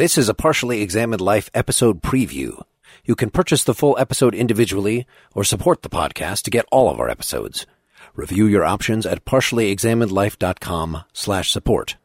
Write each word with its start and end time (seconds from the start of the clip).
This 0.00 0.16
is 0.16 0.30
a 0.30 0.34
partially 0.34 0.80
examined 0.80 1.20
life 1.20 1.50
episode 1.52 2.00
preview. 2.00 2.62
You 3.04 3.14
can 3.14 3.28
purchase 3.28 3.64
the 3.64 3.74
full 3.74 3.98
episode 3.98 4.34
individually 4.34 5.06
or 5.34 5.44
support 5.44 5.82
the 5.82 5.90
podcast 5.90 6.40
to 6.44 6.50
get 6.50 6.64
all 6.72 6.88
of 6.88 6.98
our 6.98 7.10
episodes. 7.10 7.66
Review 8.14 8.46
your 8.46 8.64
options 8.64 9.04
at 9.04 9.26
partiallyexaminedlife.com 9.26 11.04
slash 11.12 11.50
support. 11.50 11.98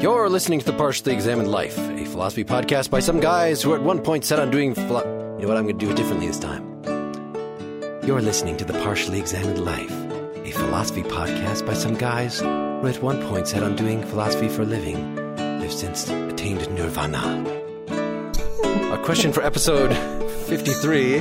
You're 0.00 0.30
listening 0.30 0.60
to 0.60 0.64
The 0.64 0.74
Partially 0.78 1.12
Examined 1.12 1.50
Life, 1.50 1.76
a 1.76 2.06
philosophy 2.06 2.44
podcast 2.44 2.88
by 2.88 3.00
some 3.00 3.20
guys 3.20 3.62
who 3.62 3.74
at 3.74 3.82
one 3.82 4.00
point 4.00 4.24
set 4.24 4.38
on 4.38 4.50
doing 4.50 4.74
philo- 4.74 5.36
You 5.36 5.42
know 5.42 5.48
what? 5.48 5.58
I'm 5.58 5.64
going 5.64 5.78
to 5.78 5.84
do 5.84 5.92
it 5.92 5.96
differently 5.98 6.26
this 6.26 6.38
time. 6.38 6.71
You're 8.04 8.20
listening 8.20 8.56
to 8.56 8.64
The 8.64 8.72
Partially 8.72 9.20
Examined 9.20 9.64
Life, 9.64 9.92
a 10.44 10.50
philosophy 10.50 11.04
podcast 11.04 11.64
by 11.64 11.74
some 11.74 11.94
guys 11.94 12.40
who 12.40 12.86
at 12.88 13.00
one 13.00 13.22
point 13.28 13.46
set 13.46 13.62
on 13.62 13.76
doing 13.76 14.02
philosophy 14.02 14.48
for 14.48 14.62
a 14.62 14.64
living. 14.64 15.14
They've 15.36 15.72
since 15.72 16.08
attained 16.10 16.68
nirvana. 16.74 17.46
Our 18.90 18.98
question 19.04 19.32
for 19.32 19.44
episode 19.44 19.94
53 20.48 21.14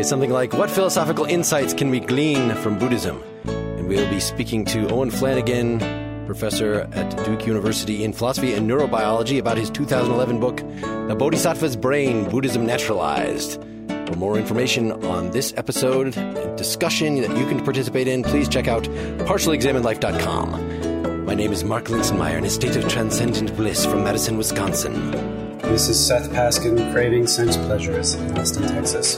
is 0.00 0.08
something 0.08 0.30
like 0.30 0.54
What 0.54 0.70
philosophical 0.70 1.24
insights 1.24 1.72
can 1.72 1.88
we 1.88 2.00
glean 2.00 2.52
from 2.56 2.80
Buddhism? 2.80 3.22
And 3.44 3.86
we'll 3.86 4.10
be 4.10 4.18
speaking 4.18 4.64
to 4.66 4.88
Owen 4.90 5.12
Flanagan, 5.12 5.78
professor 6.26 6.88
at 6.94 7.24
Duke 7.24 7.46
University 7.46 8.02
in 8.02 8.12
philosophy 8.12 8.54
and 8.54 8.68
neurobiology, 8.68 9.38
about 9.38 9.56
his 9.56 9.70
2011 9.70 10.40
book, 10.40 10.56
The 10.56 11.14
Bodhisattva's 11.16 11.76
Brain 11.76 12.28
Buddhism 12.28 12.66
Naturalized. 12.66 13.62
For 14.08 14.16
more 14.16 14.38
information 14.38 14.92
on 15.04 15.30
this 15.32 15.52
episode 15.58 16.16
and 16.16 16.56
discussion 16.56 17.20
that 17.20 17.36
you 17.36 17.46
can 17.46 17.62
participate 17.62 18.08
in, 18.08 18.22
please 18.22 18.48
check 18.48 18.66
out 18.66 18.84
partiallyexaminedlife.com. 18.84 21.26
My 21.26 21.34
name 21.34 21.52
is 21.52 21.62
Mark 21.62 21.88
Linsenmayer 21.88 22.38
in 22.38 22.46
a 22.46 22.48
state 22.48 22.76
of 22.76 22.88
transcendent 22.88 23.54
bliss 23.54 23.84
from 23.84 24.04
Madison, 24.04 24.38
Wisconsin. 24.38 25.10
This 25.58 25.90
is 25.90 26.06
Seth 26.06 26.30
Paskin 26.30 26.90
craving 26.90 27.26
sense 27.26 27.58
pleasures 27.58 28.14
in 28.14 28.38
Austin, 28.38 28.66
Texas. 28.66 29.16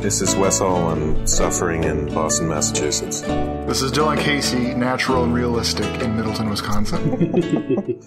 This 0.00 0.22
is 0.22 0.34
Wes 0.34 0.60
Alwan, 0.60 1.28
suffering 1.28 1.84
in 1.84 2.06
Boston, 2.14 2.48
Massachusetts. 2.48 3.20
This 3.20 3.82
is 3.82 3.92
Dylan 3.92 4.18
Casey, 4.18 4.72
natural 4.72 5.24
and 5.24 5.34
realistic 5.34 6.00
in 6.00 6.16
Middleton, 6.16 6.48
Wisconsin. 6.48 8.00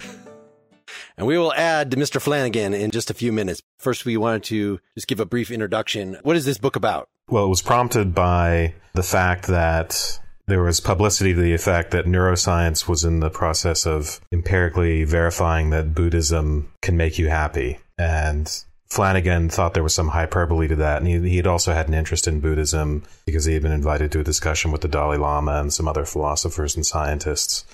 And 1.18 1.26
we 1.26 1.36
will 1.36 1.52
add 1.52 1.90
to 1.90 1.96
Mr. 1.96 2.20
Flanagan 2.20 2.72
in 2.72 2.92
just 2.92 3.10
a 3.10 3.14
few 3.14 3.32
minutes. 3.32 3.60
First, 3.78 4.04
we 4.04 4.16
wanted 4.16 4.44
to 4.44 4.78
just 4.94 5.08
give 5.08 5.18
a 5.18 5.26
brief 5.26 5.50
introduction. 5.50 6.16
What 6.22 6.36
is 6.36 6.44
this 6.44 6.58
book 6.58 6.76
about? 6.76 7.08
Well, 7.28 7.44
it 7.44 7.48
was 7.48 7.60
prompted 7.60 8.14
by 8.14 8.74
the 8.94 9.02
fact 9.02 9.48
that 9.48 10.20
there 10.46 10.62
was 10.62 10.78
publicity 10.78 11.34
to 11.34 11.40
the 11.40 11.54
effect 11.54 11.90
that 11.90 12.06
neuroscience 12.06 12.88
was 12.88 13.04
in 13.04 13.18
the 13.18 13.30
process 13.30 13.84
of 13.84 14.20
empirically 14.32 15.02
verifying 15.02 15.70
that 15.70 15.92
Buddhism 15.92 16.72
can 16.82 16.96
make 16.96 17.18
you 17.18 17.28
happy. 17.28 17.80
And 17.98 18.48
Flanagan 18.86 19.50
thought 19.50 19.74
there 19.74 19.82
was 19.82 19.94
some 19.94 20.08
hyperbole 20.08 20.68
to 20.68 20.76
that. 20.76 21.02
And 21.02 21.26
he, 21.26 21.36
had 21.36 21.46
also 21.46 21.74
had 21.74 21.88
an 21.88 21.94
interest 21.94 22.26
in 22.26 22.40
Buddhism 22.40 23.02
because 23.26 23.44
he 23.44 23.54
had 23.54 23.62
been 23.62 23.72
invited 23.72 24.12
to 24.12 24.20
a 24.20 24.24
discussion 24.24 24.70
with 24.70 24.80
the 24.80 24.88
Dalai 24.88 25.18
Lama 25.18 25.60
and 25.60 25.72
some 25.72 25.88
other 25.88 26.04
philosophers 26.04 26.76
and 26.76 26.86
scientists. 26.86 27.64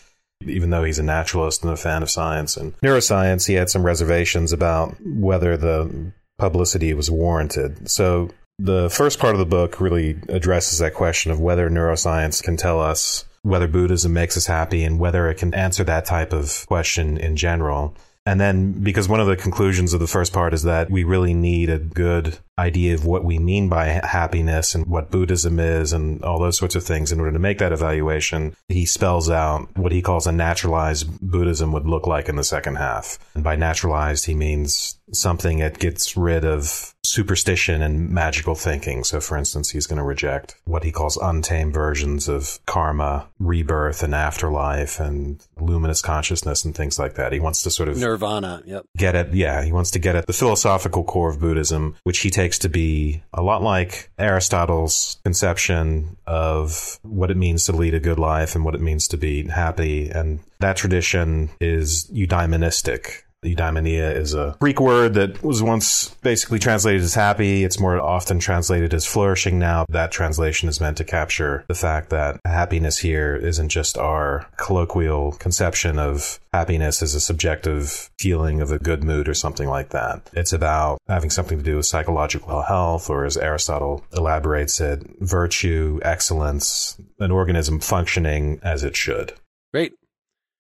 Even 0.46 0.70
though 0.70 0.84
he's 0.84 0.98
a 0.98 1.02
naturalist 1.02 1.62
and 1.62 1.72
a 1.72 1.76
fan 1.76 2.02
of 2.02 2.10
science 2.10 2.56
and 2.56 2.78
neuroscience, 2.80 3.46
he 3.46 3.54
had 3.54 3.70
some 3.70 3.84
reservations 3.84 4.52
about 4.52 4.94
whether 5.04 5.56
the 5.56 6.12
publicity 6.38 6.92
was 6.94 7.10
warranted. 7.10 7.88
So 7.88 8.30
the 8.58 8.88
first 8.90 9.18
part 9.18 9.34
of 9.34 9.38
the 9.38 9.46
book 9.46 9.80
really 9.80 10.18
addresses 10.28 10.78
that 10.78 10.94
question 10.94 11.32
of 11.32 11.40
whether 11.40 11.68
neuroscience 11.68 12.42
can 12.42 12.56
tell 12.56 12.80
us 12.80 13.24
whether 13.42 13.68
Buddhism 13.68 14.12
makes 14.12 14.36
us 14.36 14.46
happy 14.46 14.84
and 14.84 14.98
whether 14.98 15.28
it 15.28 15.36
can 15.36 15.52
answer 15.54 15.84
that 15.84 16.06
type 16.06 16.32
of 16.32 16.64
question 16.66 17.18
in 17.18 17.36
general. 17.36 17.94
And 18.26 18.40
then, 18.40 18.72
because 18.72 19.06
one 19.06 19.20
of 19.20 19.26
the 19.26 19.36
conclusions 19.36 19.92
of 19.92 20.00
the 20.00 20.06
first 20.06 20.32
part 20.32 20.54
is 20.54 20.62
that 20.62 20.90
we 20.90 21.04
really 21.04 21.34
need 21.34 21.68
a 21.68 21.78
good 21.78 22.38
idea 22.58 22.94
of 22.94 23.04
what 23.04 23.24
we 23.24 23.38
mean 23.38 23.68
by 23.68 23.86
happiness 23.86 24.74
and 24.74 24.86
what 24.86 25.10
Buddhism 25.10 25.60
is 25.60 25.92
and 25.92 26.22
all 26.22 26.38
those 26.38 26.56
sorts 26.56 26.74
of 26.74 26.84
things 26.84 27.12
in 27.12 27.20
order 27.20 27.32
to 27.32 27.38
make 27.38 27.58
that 27.58 27.72
evaluation, 27.72 28.56
he 28.68 28.86
spells 28.86 29.28
out 29.28 29.68
what 29.76 29.92
he 29.92 30.00
calls 30.00 30.26
a 30.26 30.32
naturalized 30.32 31.20
Buddhism 31.20 31.72
would 31.72 31.86
look 31.86 32.06
like 32.06 32.28
in 32.28 32.36
the 32.36 32.44
second 32.44 32.76
half. 32.76 33.18
And 33.34 33.44
by 33.44 33.56
naturalized, 33.56 34.24
he 34.24 34.34
means 34.34 34.96
something 35.14 35.58
that 35.58 35.78
gets 35.78 36.16
rid 36.16 36.44
of 36.44 36.94
superstition 37.04 37.82
and 37.82 38.10
magical 38.10 38.54
thinking. 38.54 39.04
So, 39.04 39.20
for 39.20 39.36
instance, 39.36 39.70
he's 39.70 39.86
going 39.86 39.98
to 39.98 40.04
reject 40.04 40.56
what 40.64 40.84
he 40.84 40.90
calls 40.90 41.16
untamed 41.16 41.74
versions 41.74 42.28
of 42.28 42.58
karma, 42.66 43.28
rebirth, 43.38 44.02
and 44.02 44.14
afterlife, 44.14 44.98
and 45.00 45.44
luminous 45.60 46.02
consciousness, 46.02 46.64
and 46.64 46.74
things 46.74 46.98
like 46.98 47.14
that. 47.14 47.32
He 47.32 47.40
wants 47.40 47.62
to 47.62 47.70
sort 47.70 47.88
of 47.88 47.98
Nirvana. 47.98 48.62
Yep. 48.64 48.86
get 48.96 49.14
at, 49.14 49.34
yeah, 49.34 49.62
he 49.62 49.72
wants 49.72 49.90
to 49.92 49.98
get 49.98 50.16
at 50.16 50.26
the 50.26 50.32
philosophical 50.32 51.04
core 51.04 51.30
of 51.30 51.40
Buddhism, 51.40 51.96
which 52.04 52.20
he 52.20 52.30
takes 52.30 52.58
to 52.60 52.68
be 52.68 53.22
a 53.32 53.42
lot 53.42 53.62
like 53.62 54.10
Aristotle's 54.18 55.18
conception 55.24 56.16
of 56.26 56.98
what 57.02 57.30
it 57.30 57.36
means 57.36 57.66
to 57.66 57.72
lead 57.72 57.94
a 57.94 58.00
good 58.00 58.18
life 58.18 58.54
and 58.54 58.64
what 58.64 58.74
it 58.74 58.80
means 58.80 59.08
to 59.08 59.16
be 59.16 59.46
happy. 59.46 60.08
And 60.08 60.40
that 60.60 60.76
tradition 60.76 61.50
is 61.60 62.06
eudaimonistic. 62.12 63.23
Eudaimonia 63.44 64.14
is 64.16 64.34
a 64.34 64.56
Greek 64.60 64.80
word 64.80 65.14
that 65.14 65.42
was 65.42 65.62
once 65.62 66.08
basically 66.22 66.58
translated 66.58 67.02
as 67.02 67.14
happy. 67.14 67.64
It's 67.64 67.78
more 67.78 68.00
often 68.00 68.38
translated 68.38 68.94
as 68.94 69.06
flourishing 69.06 69.58
now. 69.58 69.86
That 69.88 70.10
translation 70.10 70.68
is 70.68 70.80
meant 70.80 70.96
to 70.98 71.04
capture 71.04 71.64
the 71.68 71.74
fact 71.74 72.10
that 72.10 72.40
happiness 72.44 72.98
here 72.98 73.36
isn't 73.36 73.68
just 73.68 73.98
our 73.98 74.46
colloquial 74.56 75.32
conception 75.32 75.98
of 75.98 76.40
happiness 76.52 77.02
as 77.02 77.14
a 77.14 77.20
subjective 77.20 78.10
feeling 78.18 78.60
of 78.60 78.70
a 78.70 78.78
good 78.78 79.02
mood 79.04 79.28
or 79.28 79.34
something 79.34 79.68
like 79.68 79.90
that. 79.90 80.30
It's 80.32 80.52
about 80.52 81.00
having 81.08 81.30
something 81.30 81.58
to 81.58 81.64
do 81.64 81.76
with 81.76 81.86
psychological 81.86 82.62
health, 82.62 83.10
or 83.10 83.24
as 83.24 83.36
Aristotle 83.36 84.04
elaborates 84.12 84.80
it, 84.80 85.02
virtue, 85.20 86.00
excellence, 86.02 86.96
an 87.18 87.30
organism 87.30 87.80
functioning 87.80 88.60
as 88.62 88.84
it 88.84 88.96
should. 88.96 89.32
Great. 89.72 89.94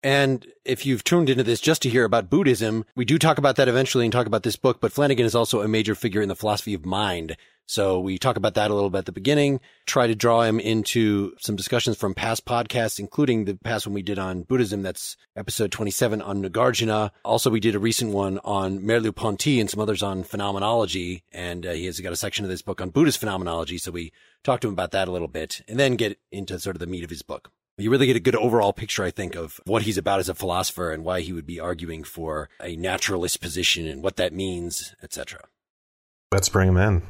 And 0.04 0.46
if 0.64 0.86
you've 0.86 1.04
tuned 1.04 1.30
into 1.30 1.44
this 1.44 1.60
just 1.60 1.82
to 1.82 1.90
hear 1.90 2.06
about 2.06 2.30
Buddhism, 2.30 2.86
we 2.96 3.06
do 3.06 3.18
talk 3.18 3.38
about 3.38 3.58
that 3.58 3.68
eventually 3.68 4.06
and 4.06 4.14
talk 4.14 4.28
about 4.28 4.44
this 4.44 4.56
book, 4.56 4.80
but 4.80 4.94
Flanagan 4.94 5.26
is 5.26 5.36
also 5.36 5.62
a 5.62 5.68
major 5.68 5.96
figure 5.96 6.22
in 6.22 6.30
the 6.30 6.36
philosophy 6.36 6.74
of 6.74 6.86
mind. 6.86 7.36
So 7.70 8.00
we 8.00 8.18
talk 8.18 8.36
about 8.36 8.56
that 8.56 8.72
a 8.72 8.74
little 8.74 8.90
bit 8.90 9.00
at 9.00 9.06
the 9.06 9.12
beginning, 9.12 9.60
try 9.86 10.08
to 10.08 10.16
draw 10.16 10.42
him 10.42 10.60
into 10.60 11.34
some 11.38 11.56
discussions 11.56 11.98
from 11.98 12.16
past 12.16 12.44
podcasts, 12.44 12.98
including 12.98 13.46
the 13.46 13.60
past 13.64 13.86
one 13.86 13.94
we 13.94 14.02
did 14.02 14.18
on 14.18 14.42
Buddhism. 14.42 14.82
That's 14.82 15.16
episode 15.36 15.72
27 15.72 16.20
on 16.20 16.42
Nagarjuna. 16.42 17.12
Also, 17.24 17.52
we 17.52 17.60
did 17.60 17.76
a 17.76 17.80
recent 17.80 18.12
one 18.12 18.40
on 18.44 18.80
Merleau-Ponty 18.80 19.60
and 19.60 19.70
some 19.70 19.82
others 19.82 20.02
on 20.02 20.24
phenomenology. 20.24 21.24
And 21.32 21.64
uh, 21.64 21.74
he 21.74 21.86
has 21.86 22.00
got 22.00 22.12
a 22.12 22.16
section 22.16 22.44
of 22.44 22.50
this 22.50 22.64
book 22.64 22.82
on 22.82 22.90
Buddhist 22.90 23.20
phenomenology. 23.20 23.78
So 23.78 23.92
we 23.92 24.14
talk 24.44 24.62
to 24.62 24.68
him 24.68 24.74
about 24.74 24.90
that 24.92 25.08
a 25.08 25.12
little 25.12 25.28
bit 25.28 25.62
and 25.68 25.80
then 25.80 25.96
get 25.96 26.18
into 26.32 26.58
sort 26.58 26.76
of 26.76 26.80
the 26.80 26.88
meat 26.88 27.04
of 27.04 27.12
his 27.12 27.22
book. 27.22 27.52
You 27.80 27.90
really 27.90 28.08
get 28.08 28.18
a 28.18 28.20
good 28.20 28.36
overall 28.36 28.74
picture, 28.74 29.06
I 29.06 29.12
think, 29.12 29.36
of 29.36 29.62
what 29.66 29.84
he's 29.84 29.98
about 29.98 30.20
as 30.20 30.28
a 30.28 30.36
philosopher 30.36 30.92
and 30.92 31.06
why 31.06 31.22
he 31.22 31.32
would 31.32 31.46
be 31.46 31.62
arguing 31.62 32.04
for 32.04 32.50
a 32.62 32.76
naturalist 32.76 33.40
position 33.40 33.88
and 33.88 34.04
what 34.04 34.18
that 34.18 34.34
means, 34.34 34.94
etc. 35.02 35.46
Let's 36.30 36.50
bring 36.50 36.68
him 36.68 36.78
in. 36.78 37.04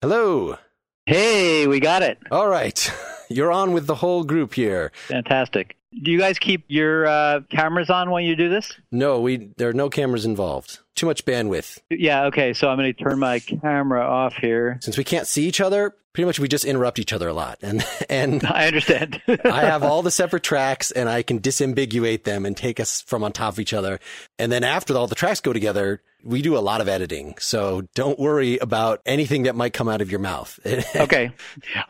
Hello. 0.00 0.58
Hey, 1.06 1.66
we 1.66 1.80
got 1.80 2.02
it. 2.02 2.18
All 2.30 2.48
right. 2.48 2.88
You're 3.28 3.50
on 3.50 3.72
with 3.72 3.88
the 3.88 3.96
whole 3.96 4.22
group 4.22 4.54
here. 4.54 4.92
Fantastic. 5.08 5.76
Do 6.02 6.12
you 6.12 6.18
guys 6.18 6.38
keep 6.38 6.64
your 6.68 7.06
uh, 7.06 7.40
cameras 7.50 7.90
on 7.90 8.12
when 8.12 8.24
you 8.24 8.36
do 8.36 8.48
this? 8.48 8.72
No, 8.92 9.20
we 9.20 9.50
there 9.56 9.70
are 9.70 9.74
no 9.74 9.90
cameras 9.90 10.24
involved. 10.24 10.78
Too 10.94 11.06
much 11.06 11.24
bandwidth. 11.24 11.80
Yeah, 11.90 12.26
okay. 12.26 12.52
So 12.52 12.68
I'm 12.68 12.76
going 12.78 12.94
to 12.94 13.04
turn 13.04 13.18
my 13.18 13.40
camera 13.40 14.02
off 14.06 14.34
here. 14.34 14.78
Since 14.80 14.96
we 14.96 15.04
can't 15.04 15.26
see 15.26 15.46
each 15.46 15.60
other, 15.60 15.94
pretty 16.12 16.26
much 16.26 16.38
we 16.38 16.48
just 16.48 16.64
interrupt 16.64 16.98
each 16.98 17.12
other 17.12 17.28
a 17.28 17.34
lot. 17.34 17.58
And 17.60 17.84
and 18.08 18.44
I 18.48 18.66
understand. 18.66 19.20
I 19.28 19.62
have 19.62 19.82
all 19.82 20.02
the 20.02 20.10
separate 20.10 20.44
tracks 20.44 20.90
and 20.90 21.08
I 21.08 21.22
can 21.22 21.40
disambiguate 21.40 22.24
them 22.24 22.46
and 22.46 22.56
take 22.56 22.80
us 22.80 23.02
from 23.02 23.22
on 23.24 23.32
top 23.32 23.54
of 23.54 23.60
each 23.60 23.72
other. 23.72 24.00
And 24.38 24.50
then 24.50 24.64
after 24.64 24.96
all 24.96 25.06
the 25.06 25.16
tracks 25.16 25.40
go 25.40 25.52
together, 25.52 26.00
we 26.24 26.40
do 26.40 26.56
a 26.56 26.60
lot 26.60 26.80
of 26.80 26.88
editing. 26.88 27.34
So 27.38 27.82
don't 27.94 28.18
worry 28.18 28.56
about 28.58 29.02
anything 29.04 29.42
that 29.42 29.54
might 29.54 29.74
come 29.74 29.88
out 29.88 30.00
of 30.00 30.10
your 30.10 30.20
mouth. 30.20 30.58
okay. 30.96 31.32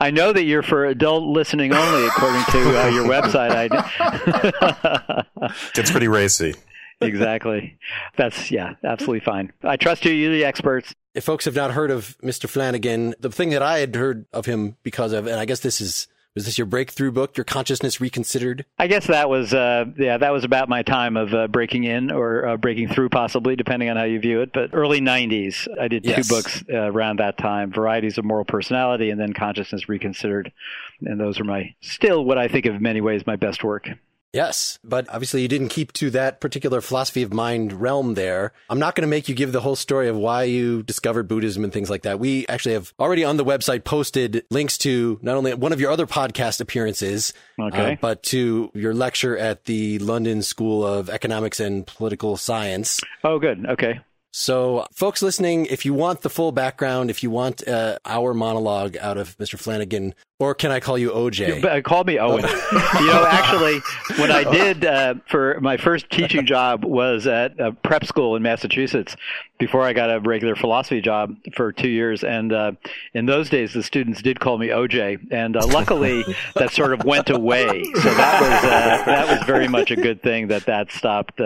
I 0.00 0.10
know 0.10 0.32
that 0.32 0.42
you're 0.42 0.62
for 0.62 0.86
adult 0.86 1.24
listening 1.24 1.72
only, 1.72 2.06
according 2.06 2.42
to 2.46 2.82
uh, 2.82 2.88
your 2.88 3.04
website. 3.04 3.70
I 3.70 5.24
It's 5.76 5.90
pretty 5.92 6.08
racy. 6.08 6.54
Exactly. 7.06 7.78
That's, 8.16 8.50
yeah, 8.50 8.74
absolutely 8.84 9.20
fine. 9.20 9.52
I 9.62 9.76
trust 9.76 10.04
you. 10.04 10.12
You're 10.12 10.32
the 10.32 10.44
experts. 10.44 10.94
if 11.14 11.24
folks 11.24 11.44
have 11.44 11.54
not 11.54 11.72
heard 11.72 11.90
of 11.90 12.16
Mr. 12.22 12.48
Flanagan, 12.48 13.14
the 13.20 13.30
thing 13.30 13.50
that 13.50 13.62
I 13.62 13.78
had 13.78 13.94
heard 13.94 14.26
of 14.32 14.46
him 14.46 14.76
because 14.82 15.12
of, 15.12 15.26
and 15.26 15.38
I 15.38 15.44
guess 15.44 15.60
this 15.60 15.80
is 15.80 16.08
Was 16.36 16.46
this 16.46 16.58
your 16.58 16.66
breakthrough 16.66 17.12
book, 17.12 17.36
your 17.36 17.44
consciousness 17.44 18.00
reconsidered? 18.00 18.64
I 18.76 18.88
guess 18.88 19.06
that 19.06 19.28
was, 19.30 19.54
uh, 19.54 19.84
yeah, 19.96 20.18
that 20.18 20.32
was 20.32 20.42
about 20.42 20.68
my 20.68 20.82
time 20.82 21.16
of 21.16 21.32
uh, 21.32 21.46
breaking 21.46 21.84
in 21.84 22.10
or 22.10 22.44
uh, 22.44 22.56
breaking 22.56 22.88
through, 22.88 23.10
possibly, 23.10 23.54
depending 23.54 23.88
on 23.88 23.96
how 23.96 24.02
you 24.02 24.18
view 24.18 24.40
it. 24.40 24.52
But 24.52 24.70
early 24.72 25.00
90s, 25.00 25.68
I 25.80 25.86
did 25.86 26.04
Yes. 26.04 26.26
two 26.26 26.34
books 26.34 26.64
uh, 26.72 26.90
around 26.90 27.20
that 27.20 27.38
time 27.38 27.70
Varieties 27.72 28.18
of 28.18 28.24
Moral 28.24 28.44
Personality 28.44 29.10
and 29.10 29.20
then 29.20 29.32
Consciousness 29.32 29.88
Reconsidered. 29.88 30.50
And 31.02 31.20
those 31.20 31.38
are 31.38 31.44
my, 31.44 31.72
still 31.82 32.24
what 32.24 32.36
I 32.36 32.48
think 32.48 32.66
of 32.66 32.74
in 32.74 32.82
many 32.82 33.00
ways, 33.00 33.24
my 33.28 33.36
best 33.36 33.62
work. 33.62 33.88
Yes, 34.34 34.80
but 34.82 35.08
obviously 35.08 35.42
you 35.42 35.48
didn't 35.48 35.68
keep 35.68 35.92
to 35.94 36.10
that 36.10 36.40
particular 36.40 36.80
philosophy 36.80 37.22
of 37.22 37.32
mind 37.32 37.72
realm 37.72 38.14
there. 38.14 38.52
I'm 38.68 38.80
not 38.80 38.96
going 38.96 39.02
to 39.02 39.08
make 39.08 39.28
you 39.28 39.34
give 39.36 39.52
the 39.52 39.60
whole 39.60 39.76
story 39.76 40.08
of 40.08 40.16
why 40.16 40.42
you 40.42 40.82
discovered 40.82 41.28
Buddhism 41.28 41.62
and 41.62 41.72
things 41.72 41.88
like 41.88 42.02
that. 42.02 42.18
We 42.18 42.44
actually 42.48 42.74
have 42.74 42.92
already 42.98 43.22
on 43.22 43.36
the 43.36 43.44
website 43.44 43.84
posted 43.84 44.44
links 44.50 44.76
to 44.78 45.20
not 45.22 45.36
only 45.36 45.54
one 45.54 45.72
of 45.72 45.80
your 45.80 45.92
other 45.92 46.06
podcast 46.06 46.60
appearances, 46.60 47.32
Okay. 47.60 47.92
uh, 47.92 47.96
but 48.00 48.24
to 48.24 48.72
your 48.74 48.92
lecture 48.92 49.38
at 49.38 49.66
the 49.66 50.00
London 50.00 50.42
School 50.42 50.84
of 50.84 51.08
Economics 51.08 51.60
and 51.60 51.86
Political 51.86 52.36
Science. 52.36 53.00
Oh, 53.22 53.38
good. 53.38 53.64
Okay. 53.64 54.00
So, 54.36 54.84
folks 54.92 55.22
listening, 55.22 55.66
if 55.66 55.84
you 55.84 55.94
want 55.94 56.22
the 56.22 56.28
full 56.28 56.50
background, 56.50 57.08
if 57.08 57.22
you 57.22 57.30
want 57.30 57.68
uh, 57.68 58.00
our 58.04 58.34
monologue 58.34 58.96
out 58.96 59.16
of 59.16 59.38
Mr. 59.38 59.56
Flanagan, 59.56 60.12
or 60.40 60.56
can 60.56 60.72
I 60.72 60.80
call 60.80 60.98
you 60.98 61.12
OJ? 61.12 61.62
But, 61.62 61.70
uh, 61.70 61.80
call 61.82 62.02
me 62.02 62.18
Owen. 62.18 62.42
you 62.42 63.06
know, 63.06 63.24
actually, 63.30 63.80
what 64.16 64.32
I 64.32 64.42
did 64.52 64.84
uh, 64.84 65.14
for 65.28 65.60
my 65.60 65.76
first 65.76 66.10
teaching 66.10 66.46
job 66.46 66.84
was 66.84 67.28
at 67.28 67.60
a 67.60 67.70
prep 67.70 68.04
school 68.06 68.34
in 68.34 68.42
Massachusetts 68.42 69.14
before 69.60 69.82
I 69.82 69.92
got 69.92 70.12
a 70.12 70.18
regular 70.18 70.56
philosophy 70.56 71.00
job 71.00 71.36
for 71.54 71.72
two 71.72 71.88
years. 71.88 72.24
And 72.24 72.52
uh, 72.52 72.72
in 73.12 73.26
those 73.26 73.48
days, 73.48 73.72
the 73.72 73.84
students 73.84 74.20
did 74.20 74.40
call 74.40 74.58
me 74.58 74.66
OJ. 74.66 75.28
And 75.30 75.56
uh, 75.56 75.64
luckily, 75.68 76.24
that 76.56 76.72
sort 76.72 76.92
of 76.92 77.04
went 77.04 77.30
away. 77.30 77.84
So 77.84 78.12
that 78.14 78.40
was 78.40 78.64
uh, 78.64 79.04
that 79.06 79.28
was 79.28 79.46
very 79.46 79.68
much 79.68 79.92
a 79.92 79.96
good 79.96 80.24
thing 80.24 80.48
that 80.48 80.66
that 80.66 80.90
stopped. 80.90 81.40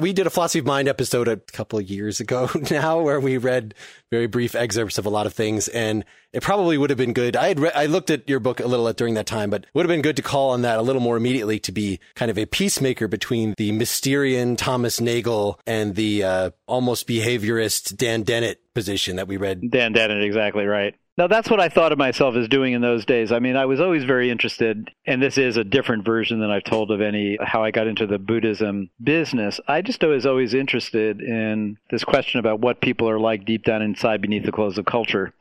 We 0.00 0.12
did 0.12 0.28
a 0.28 0.30
philosophy 0.30 0.60
of 0.60 0.66
mind 0.66 0.86
episode 0.86 1.26
a 1.26 1.38
couple 1.38 1.78
of 1.78 1.90
years 1.90 2.20
ago 2.20 2.48
now, 2.70 3.00
where 3.00 3.18
we 3.18 3.36
read 3.36 3.74
very 4.12 4.28
brief 4.28 4.54
excerpts 4.54 4.96
of 4.96 5.06
a 5.06 5.10
lot 5.10 5.26
of 5.26 5.34
things, 5.34 5.66
and 5.66 6.04
it 6.32 6.40
probably 6.40 6.78
would 6.78 6.90
have 6.90 6.96
been 6.96 7.12
good. 7.12 7.34
I 7.34 7.48
had 7.48 7.58
re- 7.58 7.72
I 7.74 7.86
looked 7.86 8.10
at 8.10 8.28
your 8.28 8.38
book 8.38 8.60
a 8.60 8.66
little 8.66 8.86
at 8.86 8.96
during 8.96 9.14
that 9.14 9.26
time, 9.26 9.50
but 9.50 9.66
would 9.74 9.84
have 9.84 9.88
been 9.88 10.02
good 10.02 10.14
to 10.16 10.22
call 10.22 10.50
on 10.50 10.62
that 10.62 10.78
a 10.78 10.82
little 10.82 11.02
more 11.02 11.16
immediately 11.16 11.58
to 11.60 11.72
be 11.72 11.98
kind 12.14 12.30
of 12.30 12.38
a 12.38 12.46
peacemaker 12.46 13.08
between 13.08 13.54
the 13.56 13.72
Mysterian 13.72 14.56
Thomas 14.56 15.00
Nagel 15.00 15.58
and 15.66 15.96
the 15.96 16.22
uh, 16.22 16.50
almost 16.68 17.08
behaviorist 17.08 17.96
Dan 17.96 18.22
Dennett 18.22 18.58
position 18.74 19.16
that 19.16 19.26
we 19.26 19.36
read. 19.36 19.68
Dan 19.68 19.92
Dennett, 19.92 20.22
exactly 20.22 20.66
right. 20.66 20.94
Now, 21.18 21.26
that's 21.26 21.50
what 21.50 21.58
I 21.58 21.68
thought 21.68 21.90
of 21.90 21.98
myself 21.98 22.36
as 22.36 22.46
doing 22.46 22.74
in 22.74 22.80
those 22.80 23.04
days. 23.04 23.32
I 23.32 23.40
mean, 23.40 23.56
I 23.56 23.64
was 23.64 23.80
always 23.80 24.04
very 24.04 24.30
interested, 24.30 24.88
and 25.04 25.20
this 25.20 25.36
is 25.36 25.56
a 25.56 25.64
different 25.64 26.04
version 26.04 26.38
than 26.38 26.52
I've 26.52 26.62
told 26.62 26.92
of 26.92 27.00
any 27.00 27.36
how 27.42 27.64
I 27.64 27.72
got 27.72 27.88
into 27.88 28.06
the 28.06 28.20
Buddhism 28.20 28.88
business. 29.02 29.58
I 29.66 29.82
just 29.82 30.00
was 30.00 30.26
always 30.26 30.54
interested 30.54 31.20
in 31.20 31.76
this 31.90 32.04
question 32.04 32.38
about 32.38 32.60
what 32.60 32.80
people 32.80 33.10
are 33.10 33.18
like 33.18 33.44
deep 33.44 33.64
down 33.64 33.82
inside 33.82 34.22
beneath 34.22 34.46
the 34.46 34.52
clothes 34.52 34.78
of 34.78 34.84
culture. 34.84 35.34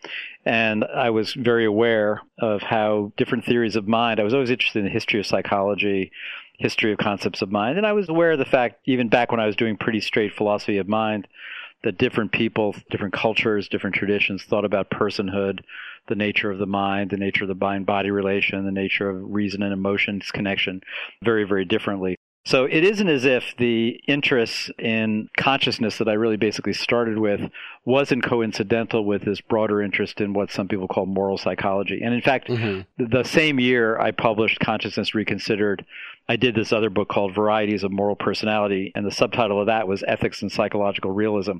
And 0.45 0.83
I 0.83 1.11
was 1.11 1.33
very 1.33 1.65
aware 1.65 2.21
of 2.39 2.63
how 2.63 3.11
different 3.15 3.45
theories 3.45 3.75
of 3.75 3.87
mind, 3.87 4.19
I 4.19 4.23
was 4.23 4.33
always 4.33 4.49
interested 4.49 4.79
in 4.79 4.85
the 4.85 4.91
history 4.91 5.19
of 5.19 5.27
psychology, 5.27 6.11
history 6.57 6.91
of 6.91 6.97
concepts 6.97 7.43
of 7.43 7.51
mind. 7.51 7.77
And 7.77 7.85
I 7.85 7.93
was 7.93 8.09
aware 8.09 8.31
of 8.31 8.39
the 8.39 8.45
fact, 8.45 8.79
even 8.87 9.09
back 9.09 9.29
when 9.29 9.39
I 9.39 9.45
was 9.45 9.55
doing 9.55 9.77
pretty 9.77 10.01
straight 10.01 10.33
philosophy 10.33 10.79
of 10.79 10.87
mind, 10.87 11.27
that 11.83 11.97
different 11.97 12.31
people, 12.31 12.75
different 12.89 13.13
cultures, 13.13 13.69
different 13.69 13.95
traditions 13.95 14.43
thought 14.43 14.65
about 14.65 14.89
personhood, 14.89 15.59
the 16.07 16.15
nature 16.15 16.49
of 16.49 16.57
the 16.57 16.65
mind, 16.65 17.09
the 17.11 17.17
nature 17.17 17.43
of 17.43 17.49
the 17.49 17.55
mind 17.55 17.85
body 17.85 18.11
relation, 18.11 18.65
the 18.65 18.71
nature 18.71 19.09
of 19.09 19.17
reason 19.21 19.61
and 19.61 19.73
emotions 19.73 20.31
connection 20.31 20.81
very, 21.23 21.43
very 21.43 21.65
differently. 21.65 22.15
So 22.45 22.63
it 22.63 22.85
isn't 22.85 23.09
as 23.09 23.25
if 23.25 23.55
the 23.57 23.99
interest 24.07 24.71
in 24.79 25.27
consciousness 25.35 25.97
that 25.97 26.07
I 26.07 26.13
really 26.13 26.37
basically 26.37 26.71
started 26.71 27.17
with 27.17 27.41
wasn't 27.83 28.23
coincidental 28.23 29.03
with 29.03 29.25
this 29.25 29.41
broader 29.41 29.81
interest 29.81 30.21
in 30.21 30.31
what 30.31 30.49
some 30.49 30.69
people 30.69 30.87
call 30.87 31.05
moral 31.05 31.37
psychology. 31.37 32.01
And 32.01 32.13
in 32.13 32.21
fact, 32.21 32.47
Mhm. 32.47 32.85
the 32.97 33.23
same 33.23 33.59
year 33.59 33.99
I 33.99 34.11
published 34.11 34.61
Consciousness 34.61 35.13
Reconsidered, 35.13 35.85
I 36.29 36.35
did 36.35 36.55
this 36.55 36.73
other 36.73 36.89
book 36.89 37.07
called 37.07 37.33
Varieties 37.33 37.83
of 37.83 37.91
Moral 37.91 38.15
Personality, 38.15 38.91
and 38.95 39.05
the 39.05 39.11
subtitle 39.11 39.61
of 39.61 39.67
that 39.67 39.87
was 39.87 40.03
Ethics 40.07 40.41
and 40.41 40.51
Psychological 40.51 41.11
Realism. 41.11 41.57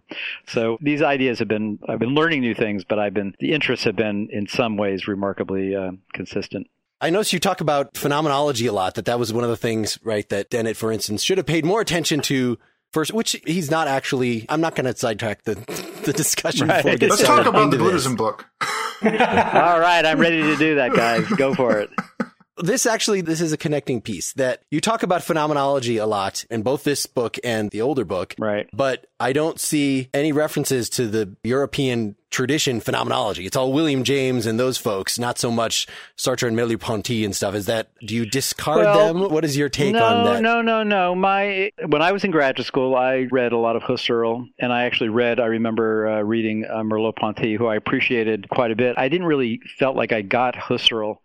So 0.48 0.78
these 0.82 1.02
ideas 1.02 1.40
have 1.40 1.48
been, 1.48 1.80
I've 1.88 2.00
been 2.00 2.14
learning 2.16 2.42
new 2.42 2.54
things, 2.54 2.84
but 2.84 3.00
I've 3.00 3.14
been, 3.14 3.34
the 3.40 3.54
interests 3.54 3.86
have 3.86 3.96
been 3.96 4.28
in 4.32 4.48
some 4.48 4.76
ways 4.76 5.08
remarkably 5.08 5.76
uh, 5.76 5.92
consistent. 6.14 6.68
I 7.00 7.12
noticed 7.12 7.32
you 7.32 7.40
talk 7.40 7.62
about 7.62 7.96
phenomenology 7.96 8.66
a 8.68 8.74
lot, 8.74 8.96
that 8.96 9.06
that 9.06 9.20
was 9.20 9.32
one 9.32 9.44
of 9.44 9.50
the 9.50 9.56
things, 9.58 10.00
right, 10.04 10.28
that 10.30 10.50
Dennett, 10.50 10.76
for 10.76 10.92
instance, 10.92 11.24
should 11.24 11.38
have 11.38 11.46
paid 11.48 11.64
more 11.64 11.80
attention 11.80 12.22
to 12.22 12.58
first, 12.92 13.14
which 13.14 13.40
he's 13.46 13.70
not 13.72 13.88
actually, 13.88 14.46
I'm 14.50 14.62
not 14.62 14.76
going 14.76 14.92
to 14.92 14.98
sidetrack 14.98 15.44
the, 15.44 15.56
the 16.06 16.12
discussion 16.12 16.68
Right. 16.68 16.78
before 16.78 16.92
we 16.92 16.98
get 16.98 17.10
Let's 17.12 17.22
started 17.24 17.44
talk 17.44 17.54
about 17.54 17.64
into 17.64 17.78
the 17.78 17.84
this. 17.84 17.92
Buddhism 17.92 18.16
book. 18.16 18.46
All 19.04 19.80
right, 19.80 20.04
I'm 20.06 20.20
ready 20.20 20.42
to 20.42 20.56
do 20.58 20.76
that, 20.76 20.92
guys. 20.94 21.26
Go 21.38 21.54
for 21.54 21.78
it. 21.80 21.90
This 22.60 22.86
actually, 22.86 23.22
this 23.22 23.42
is 23.42 23.54
a 23.54 23.58
connecting 23.58 24.02
piece 24.02 24.34
that 24.34 24.64
you 24.72 24.82
talk 24.82 25.04
about 25.04 25.24
phenomenology 25.24 25.98
a 25.98 26.06
lot 26.06 26.46
in 26.50 26.64
both 26.64 26.84
this 26.84 27.06
book 27.06 27.38
and 27.44 27.70
the 27.72 27.82
older 27.82 28.06
book. 28.06 28.34
Right. 28.40 28.68
But 28.74 29.06
I 29.20 29.34
don't 29.34 29.60
see 29.60 30.10
any 30.14 30.32
references 30.32 30.90
to 30.92 31.08
the 31.08 31.36
European 31.44 32.16
tradition 32.30 32.82
phenomenology. 32.82 33.46
It's 33.46 33.56
all 33.56 33.72
William 33.72 34.04
James 34.04 34.46
and 34.46 34.60
those 34.60 34.78
folks, 34.78 35.18
not 35.18 35.38
so 35.38 35.50
much 35.50 35.88
Sartre 36.18 36.48
and 36.48 36.58
Merleau-Ponty 36.58 37.24
and 37.24 37.36
stuff. 37.36 37.56
Is 37.56 37.68
that, 37.68 37.90
do 38.06 38.16
you 38.16 38.26
discard 38.26 38.80
Well, 38.80 39.14
them? 39.14 39.32
What 39.32 39.46
is 39.46 39.56
your 39.56 39.70
take 39.70 39.94
no, 39.94 40.04
on 40.04 40.26
that? 40.26 40.42
No, 40.42 40.62
no, 40.62 40.84
no. 40.84 41.16
My 41.16 41.72
when 41.86 42.02
I 42.02 42.12
was 42.12 42.24
in 42.24 42.32
graduate 42.32 42.68
school, 42.68 42.96
I 42.96 43.28
read 43.32 43.54
a 43.54 43.58
lot 43.58 43.76
of 43.76 43.84
Husserl, 43.84 44.46
and 44.60 44.74
I 44.74 44.84
actually 44.84 45.10
read. 45.10 45.40
I 45.40 45.46
remember 45.46 46.08
uh, 46.08 46.22
reading 46.22 46.66
uh, 46.66 46.84
Merleau-Ponty, 46.84 47.56
who 47.56 47.68
I 47.68 47.76
appreciated 47.76 48.50
quite 48.50 48.72
a 48.72 48.76
bit. 48.76 48.96
I 48.98 49.08
didn't 49.10 49.28
really 49.28 49.62
felt 49.78 49.96
like 49.96 50.12
I 50.12 50.22
got 50.22 50.56
Husserl. 50.56 51.20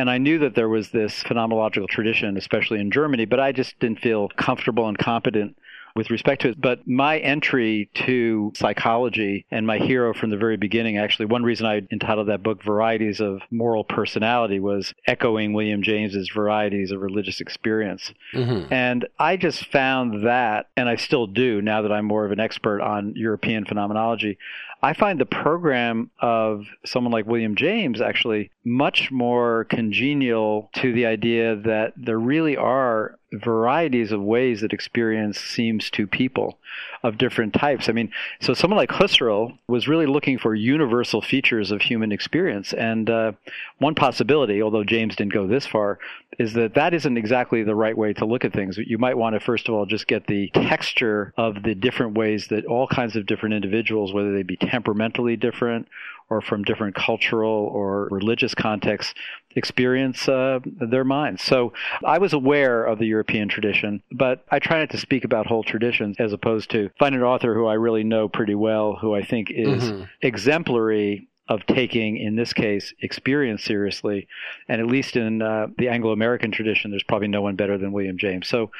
And 0.00 0.08
I 0.08 0.16
knew 0.16 0.38
that 0.38 0.54
there 0.54 0.68
was 0.68 0.90
this 0.90 1.22
phenomenological 1.22 1.86
tradition, 1.86 2.38
especially 2.38 2.80
in 2.80 2.90
Germany, 2.90 3.26
but 3.26 3.38
I 3.38 3.52
just 3.52 3.78
didn't 3.80 4.00
feel 4.00 4.28
comfortable 4.30 4.88
and 4.88 4.96
competent 4.96 5.58
with 5.94 6.08
respect 6.08 6.40
to 6.40 6.48
it. 6.48 6.60
But 6.60 6.86
my 6.86 7.18
entry 7.18 7.90
to 8.06 8.52
psychology 8.56 9.44
and 9.50 9.66
my 9.66 9.76
hero 9.76 10.14
from 10.14 10.30
the 10.30 10.38
very 10.38 10.56
beginning, 10.56 10.96
actually, 10.96 11.26
one 11.26 11.42
reason 11.42 11.66
I 11.66 11.82
entitled 11.92 12.28
that 12.28 12.42
book 12.42 12.62
Varieties 12.62 13.20
of 13.20 13.42
Moral 13.50 13.84
Personality 13.84 14.58
was 14.58 14.94
echoing 15.06 15.52
William 15.52 15.82
James's 15.82 16.30
Varieties 16.30 16.92
of 16.92 17.02
Religious 17.02 17.42
Experience. 17.42 18.14
Mhm. 18.32 18.68
And 18.70 19.06
I 19.18 19.36
just 19.36 19.66
found 19.66 20.26
that, 20.26 20.68
and 20.78 20.88
I 20.88 20.96
still 20.96 21.26
do 21.26 21.60
now 21.60 21.82
that 21.82 21.92
I'm 21.92 22.06
more 22.06 22.24
of 22.24 22.32
an 22.32 22.40
expert 22.40 22.80
on 22.80 23.14
European 23.16 23.66
phenomenology, 23.66 24.38
I 24.82 24.94
find 24.94 25.20
the 25.20 25.26
program 25.26 26.10
of 26.20 26.64
someone 26.86 27.12
like 27.12 27.26
William 27.26 27.54
James 27.54 28.00
actually 28.00 28.50
much 28.64 29.10
more 29.10 29.64
congenial 29.64 30.68
to 30.74 30.92
the 30.92 31.06
idea 31.06 31.56
that 31.56 31.92
there 31.96 32.18
really 32.18 32.56
are 32.56 33.16
varieties 33.32 34.12
of 34.12 34.20
ways 34.20 34.60
that 34.60 34.72
experience 34.72 35.38
seems 35.38 35.88
to 35.88 36.06
people 36.06 36.58
of 37.02 37.16
different 37.16 37.54
types. 37.54 37.88
I 37.88 37.92
mean, 37.92 38.12
so 38.40 38.54
someone 38.54 38.76
like 38.76 38.90
Husserl 38.90 39.56
was 39.68 39.88
really 39.88 40.06
looking 40.06 40.36
for 40.36 40.54
universal 40.54 41.22
features 41.22 41.70
of 41.70 41.80
human 41.80 42.12
experience. 42.12 42.72
And 42.72 43.08
uh, 43.08 43.32
one 43.78 43.94
possibility, 43.94 44.60
although 44.60 44.84
James 44.84 45.16
didn't 45.16 45.32
go 45.32 45.46
this 45.46 45.66
far, 45.66 45.98
is 46.38 46.52
that 46.54 46.74
that 46.74 46.92
isn't 46.92 47.16
exactly 47.16 47.62
the 47.62 47.74
right 47.74 47.96
way 47.96 48.12
to 48.14 48.24
look 48.24 48.44
at 48.44 48.52
things. 48.52 48.76
You 48.78 48.98
might 48.98 49.16
want 49.16 49.34
to, 49.34 49.40
first 49.40 49.68
of 49.68 49.74
all, 49.74 49.86
just 49.86 50.06
get 50.06 50.26
the 50.26 50.50
texture 50.50 51.32
of 51.36 51.62
the 51.62 51.74
different 51.74 52.18
ways 52.18 52.48
that 52.48 52.66
all 52.66 52.88
kinds 52.88 53.16
of 53.16 53.26
different 53.26 53.54
individuals, 53.54 54.12
whether 54.12 54.32
they 54.34 54.42
be 54.42 54.56
temperamentally 54.56 55.36
different 55.36 55.88
or 56.30 56.40
from 56.40 56.62
different 56.62 56.94
cultural 56.94 57.68
or 57.72 58.08
religious 58.10 58.54
contexts, 58.54 59.14
experience 59.56 60.28
uh, 60.28 60.60
their 60.64 61.04
minds. 61.04 61.42
So 61.42 61.72
I 62.04 62.18
was 62.18 62.32
aware 62.32 62.84
of 62.84 63.00
the 63.00 63.06
European 63.06 63.48
tradition, 63.48 64.00
but 64.12 64.44
I 64.50 64.60
try 64.60 64.78
not 64.78 64.90
to 64.90 64.98
speak 64.98 65.24
about 65.24 65.46
whole 65.46 65.64
traditions 65.64 66.16
as 66.20 66.32
opposed 66.32 66.70
to 66.70 66.88
find 66.98 67.14
an 67.16 67.22
author 67.22 67.52
who 67.54 67.66
I 67.66 67.74
really 67.74 68.04
know 68.04 68.28
pretty 68.28 68.54
well, 68.54 68.96
who 69.00 69.14
I 69.14 69.22
think 69.24 69.50
is 69.50 69.82
Mhm. 69.90 70.08
exemplary 70.22 71.26
of 71.48 71.66
taking, 71.66 72.16
in 72.16 72.36
this 72.36 72.52
case, 72.52 72.94
experience 73.02 73.64
seriously. 73.64 74.28
And 74.68 74.80
at 74.80 74.86
least 74.86 75.16
in 75.16 75.42
uh, 75.42 75.66
the 75.78 75.88
Anglo 75.88 76.12
American 76.12 76.52
tradition, 76.52 76.92
there's 76.92 77.02
probably 77.02 77.26
no 77.26 77.42
one 77.42 77.56
better 77.56 77.76
than 77.76 77.90
William 77.90 78.18
James. 78.18 78.46
So 78.46 78.70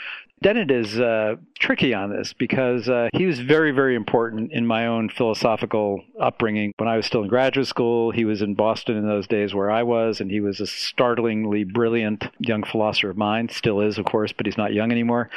Dennett 0.42 0.70
is 0.70 0.98
uh, 0.98 1.36
tricky 1.58 1.92
on 1.92 2.08
this 2.08 2.32
because 2.32 2.88
uh, 2.88 3.10
he 3.12 3.26
was 3.26 3.40
very, 3.40 3.72
very 3.72 3.94
important 3.94 4.52
in 4.52 4.66
my 4.66 4.86
own 4.86 5.10
philosophical 5.10 6.02
upbringing. 6.18 6.72
When 6.78 6.88
I 6.88 6.96
was 6.96 7.04
still 7.04 7.22
in 7.22 7.28
graduate 7.28 7.66
school, 7.66 8.10
he 8.10 8.24
was 8.24 8.40
in 8.40 8.54
Boston 8.54 8.96
in 8.96 9.06
those 9.06 9.26
days 9.26 9.54
where 9.54 9.70
I 9.70 9.82
was, 9.82 10.18
and 10.18 10.30
he 10.30 10.40
was 10.40 10.58
a 10.60 10.66
startlingly 10.66 11.64
brilliant 11.64 12.26
young 12.38 12.62
philosopher 12.62 13.10
of 13.10 13.18
mine. 13.18 13.50
Still 13.50 13.82
is, 13.82 13.98
of 13.98 14.06
course, 14.06 14.32
but 14.32 14.46
he's 14.46 14.56
not 14.56 14.72
young 14.72 14.90
anymore. 14.90 15.28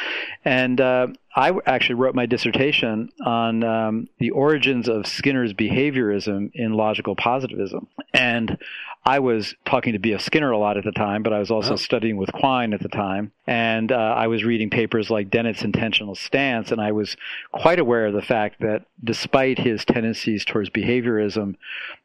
And 0.45 0.79
uh, 0.79 1.07
I 1.36 1.51
actually 1.65 1.95
wrote 1.95 2.15
my 2.15 2.25
dissertation 2.25 3.10
on 3.25 3.63
um, 3.65 4.07
the 4.19 4.31
origins 4.31 4.88
of 4.88 5.05
Skinner's 5.05 5.53
behaviorism 5.53 6.51
in 6.53 6.74
logical 6.74 7.17
positivism. 7.17 7.88
And 8.13 8.57
I 9.05 9.19
was 9.19 9.53
talking 9.65 9.93
to 9.93 10.00
B.F. 10.00 10.22
Skinner 10.22 10.51
a 10.51 10.57
lot 10.57 10.77
at 10.77 10.86
the 10.86 10.91
time, 10.91 11.24
but 11.24 11.33
I 11.33 11.39
was 11.39 11.51
also 11.51 11.74
oh. 11.74 11.77
studying 11.77 12.15
with 12.15 12.31
Quine 12.31 12.74
at 12.74 12.79
the 12.79 12.88
time. 12.88 13.33
And 13.45 13.91
uh, 13.91 13.95
I 13.95 14.27
was 14.27 14.45
reading 14.45 14.69
papers 14.69 15.10
like 15.10 15.29
Dennett's 15.29 15.63
Intentional 15.63 16.15
Stance, 16.15 16.72
and 16.72 16.79
I 16.79 16.93
was 16.93 17.17
quite 17.51 17.79
aware 17.79 18.05
of 18.05 18.13
the 18.13 18.22
fact 18.22 18.62
that 18.62 18.86
despite 19.03 19.60
his 19.60 19.83
tendencies 19.83 20.45
towards 20.45 20.69
behaviorism, 20.69 21.55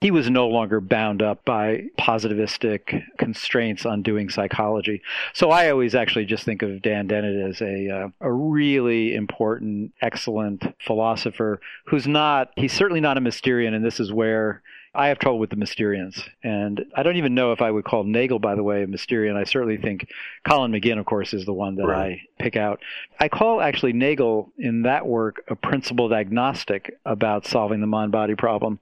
he 0.01 0.11
was 0.11 0.29
no 0.29 0.49
longer 0.49 0.81
bound 0.81 1.23
up 1.23 1.45
by 1.45 1.85
positivistic 1.97 3.05
constraints 3.17 3.87
on 3.87 4.03
doing 4.03 4.29
psychology. 4.29 5.01
So 5.35 5.51
I 5.53 5.71
always 5.71 5.95
actually 5.95 6.25
just 6.25 6.45
think 6.45 6.63
of 6.63 6.83
Dan 6.83 7.07
Dennett 7.07 7.49
as 7.49 7.61
a, 7.63 7.89
uh, 7.89 8.09
a 8.21 8.33
really 8.33 9.15
important, 9.15 9.93
excellent 10.01 10.65
philosopher 10.85 11.61
who's 11.85 12.09
not, 12.09 12.51
he's 12.57 12.73
certainly 12.73 13.01
not 13.01 13.17
a 13.17 13.21
Mysterian, 13.21 13.75
and 13.75 13.85
this 13.85 14.01
is 14.01 14.13
where 14.13 14.63
I 14.95 15.09
have 15.09 15.19
trouble 15.19 15.39
with 15.39 15.51
the 15.51 15.57
Mysterians. 15.57 16.23
And 16.43 16.85
I 16.95 17.03
don't 17.03 17.17
even 17.17 17.35
know 17.35 17.53
if 17.53 17.61
I 17.63 17.71
would 17.71 17.85
call 17.85 18.05
Nagel, 18.05 18.39
by 18.39 18.55
the 18.55 18.63
way, 18.63 18.83
a 18.83 18.87
Mysterian. 18.87 19.37
I 19.37 19.45
certainly 19.45 19.77
think 19.77 20.09
Colin 20.47 20.73
McGinn, 20.73 20.99
of 20.99 21.07
course, 21.07 21.35
is 21.35 21.45
the 21.45 21.53
one 21.53 21.77
that 21.77 21.87
right. 21.87 22.21
I 22.39 22.43
pick 22.43 22.57
out. 22.57 22.81
I 23.21 23.29
call 23.29 23.61
actually 23.61 23.93
Nagel 23.93 24.53
in 24.59 24.83
that 24.83 25.07
work 25.07 25.43
a 25.49 25.57
principled 25.57 26.13
agnostic 26.13 26.99
about 27.05 27.47
solving 27.47 27.81
the 27.81 27.87
mind 27.87 28.13
body 28.13 28.35
problem, 28.35 28.79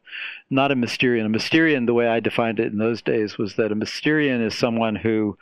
not 0.51 0.73
a 0.73 0.77
Mysterian. 0.77 1.27
A 1.27 1.29
Mysterian, 1.29 1.87
the 1.87 1.95
way 1.95 2.09
I 2.09 2.21
defined 2.21 2.61
it 2.61 2.73
in 2.73 2.79
those 2.79 3.03
days, 3.03 3.39
was 3.39 3.57
that 3.57 3.73
a 3.73 3.77
Mysterian 3.77 4.45
is 4.45 4.57
someone 4.57 4.97
who 4.97 5.37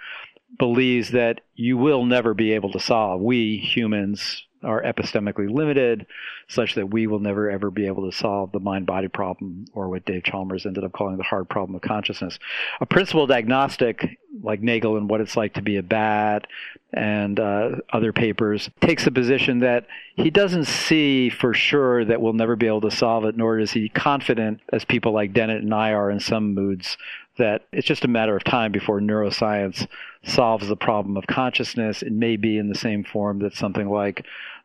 believes 0.59 1.11
that 1.11 1.41
you 1.55 1.77
will 1.77 2.05
never 2.05 2.35
be 2.35 2.53
able 2.53 2.73
to 2.73 2.81
solve. 2.81 3.21
We 3.21 3.57
humans 3.57 4.45
are 4.65 4.83
epistemically 4.83 5.51
limited, 5.51 6.07
such 6.49 6.75
that 6.75 6.91
we 6.91 7.07
will 7.07 7.21
never 7.21 7.51
ever 7.51 7.71
be 7.71 7.87
able 7.87 8.11
to 8.11 8.17
solve 8.17 8.53
the 8.53 8.61
mind 8.61 8.87
body 8.87 9.09
problem, 9.09 9.67
or 9.73 9.89
what 9.89 10.05
Dave 10.05 10.25
Chalmers 10.25 10.67
ended 10.67 10.85
up 10.85 10.93
calling 10.93 11.17
the 11.17 11.23
hard 11.23 11.49
problem 11.49 11.77
of 11.77 11.83
consciousness. 11.83 12.39
A 12.81 12.87
principled 12.87 13.31
agnostic, 13.31 14.19
like 14.43 14.61
Nagel 14.61 14.97
and 14.97 15.09
What 15.09 15.21
It's 15.21 15.37
Like 15.37 15.55
to 15.55 15.63
Be 15.63 15.77
a 15.77 15.83
Bat 15.83 16.47
and 16.93 17.41
uh, 17.41 17.77
other 17.93 18.13
papers, 18.13 18.71
takes 18.81 19.05
the 19.05 19.11
position 19.11 19.61
that 19.61 19.87
he 20.17 20.31
doesn't 20.31 20.67
see 20.67 21.29
for 21.29 21.53
sure 21.55 22.05
that 22.05 22.21
we'll 22.21 22.33
never 22.33 22.57
be 22.57 22.67
able 22.67 22.81
to 22.83 22.91
solve 22.91 23.25
it, 23.25 23.37
nor 23.37 23.59
is 23.59 23.73
he 23.73 23.89
confident, 23.89 24.61
as 24.73 24.85
people 24.85 25.13
like 25.13 25.33
Dennett 25.33 25.63
and 25.63 25.75
I 25.75 25.93
are 25.93 26.11
in 26.11 26.21
some 26.21 26.55
moods, 26.55 26.97
that 27.37 27.67
it's 27.73 27.87
just 27.87 28.05
a 28.05 28.09
matter 28.09 28.37
of 28.37 28.45
time 28.45 28.71
before 28.71 29.01
neuroscience 29.01 29.89
solves 30.25 30.69
the 30.69 30.77
problem 30.77 31.17
of 31.17 31.27
consciousness. 31.27 32.03
It 32.03 32.13
may 32.13 32.37
be 32.37 32.59
in 32.59 32.69
the 32.69 32.79
same 32.79 33.03
form 33.03 33.41
that 33.41 33.55
something 33.55 33.89
like 33.89 34.25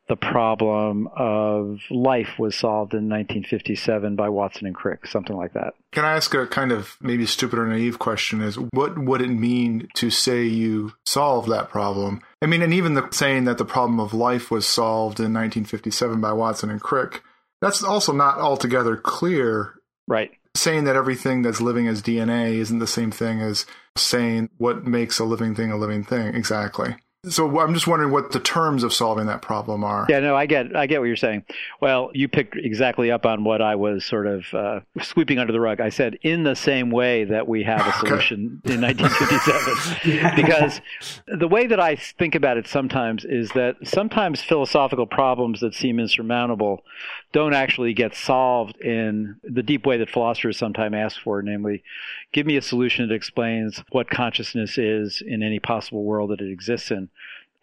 the 0.09 0.17
problem 0.17 1.07
of 1.15 1.79
life 1.91 2.39
was 2.39 2.55
solved 2.55 2.93
in 2.93 3.07
1957 3.07 4.15
by 4.15 4.27
Watson 4.27 4.65
and 4.65 4.75
Crick, 4.75 5.05
something 5.05 5.37
like 5.37 5.53
that. 5.53 5.75
Can 5.91 6.03
I 6.03 6.15
ask 6.15 6.33
a 6.33 6.47
kind 6.47 6.71
of 6.71 6.97
maybe 6.99 7.27
stupid 7.27 7.59
or 7.59 7.67
naive 7.67 7.99
question 7.99 8.41
is 8.41 8.57
what 8.73 8.97
would 8.97 9.21
it 9.21 9.29
mean 9.29 9.87
to 9.93 10.09
say 10.09 10.43
you 10.43 10.93
solved 11.05 11.47
that 11.49 11.69
problem? 11.69 12.23
I 12.41 12.47
mean, 12.47 12.63
and 12.63 12.73
even 12.73 12.95
the 12.95 13.07
saying 13.11 13.43
that 13.43 13.59
the 13.59 13.65
problem 13.65 13.99
of 13.99 14.11
life 14.11 14.49
was 14.49 14.65
solved 14.65 15.19
in 15.19 15.25
1957 15.25 16.19
by 16.19 16.33
Watson 16.33 16.71
and 16.71 16.81
Crick, 16.81 17.21
that's 17.61 17.83
also 17.83 18.11
not 18.11 18.39
altogether 18.39 18.97
clear. 18.97 19.75
Right. 20.07 20.31
Saying 20.55 20.85
that 20.85 20.95
everything 20.95 21.43
that's 21.43 21.61
living 21.61 21.87
as 21.87 22.01
DNA 22.01 22.55
isn't 22.55 22.79
the 22.79 22.87
same 22.87 23.11
thing 23.11 23.41
as 23.41 23.67
saying 23.95 24.49
what 24.57 24.87
makes 24.87 25.19
a 25.19 25.23
living 25.23 25.53
thing 25.53 25.71
a 25.71 25.77
living 25.77 26.03
thing. 26.03 26.33
Exactly. 26.33 26.95
So 27.25 27.59
I'm 27.59 27.73
just 27.73 27.85
wondering 27.85 28.13
what 28.13 28.31
the 28.31 28.39
terms 28.39 28.81
of 28.81 28.93
solving 28.93 29.25
that 29.25 29.41
problem 29.41 29.83
are. 29.83 30.05
Yeah, 30.07 30.21
no, 30.21 30.37
I 30.37 30.45
get, 30.45 30.73
I 30.73 30.85
get 30.85 31.01
what 31.01 31.07
you're 31.07 31.17
saying. 31.17 31.43
Well, 31.81 32.11
you 32.13 32.29
picked 32.29 32.55
exactly 32.55 33.11
up 33.11 33.25
on 33.25 33.43
what 33.43 33.61
I 33.61 33.75
was 33.75 34.05
sort 34.05 34.25
of 34.25 34.53
uh, 34.53 34.79
sweeping 35.01 35.37
under 35.37 35.51
the 35.51 35.59
rug. 35.59 35.81
I 35.81 35.89
said 35.89 36.17
in 36.21 36.43
the 36.43 36.55
same 36.55 36.91
way 36.91 37.25
that 37.25 37.45
we 37.45 37.63
have 37.63 37.85
a 37.85 37.91
solution 37.99 38.61
okay. 38.65 38.75
in 38.75 38.81
1957, 38.81 40.35
because 40.37 40.79
the 41.27 41.49
way 41.49 41.67
that 41.67 41.79
I 41.81 41.97
think 41.97 42.35
about 42.35 42.55
it 42.55 42.67
sometimes 42.67 43.25
is 43.25 43.49
that 43.49 43.75
sometimes 43.83 44.41
philosophical 44.41 45.05
problems 45.05 45.59
that 45.59 45.73
seem 45.73 45.99
insurmountable 45.99 46.85
don't 47.31 47.53
actually 47.53 47.93
get 47.93 48.15
solved 48.15 48.77
in 48.77 49.35
the 49.43 49.63
deep 49.63 49.85
way 49.85 49.97
that 49.97 50.09
philosophers 50.09 50.57
sometimes 50.57 50.95
ask 50.95 51.21
for, 51.21 51.41
namely, 51.41 51.83
give 52.31 52.45
me 52.45 52.57
a 52.57 52.61
solution 52.61 53.07
that 53.07 53.13
explains 53.13 53.83
what 53.91 54.09
consciousness 54.09 54.77
is 54.77 55.21
in 55.25 55.43
any 55.43 55.59
possible 55.59 56.03
world 56.03 56.31
that 56.31 56.41
it 56.41 56.51
exists 56.51 56.91
in. 56.91 57.09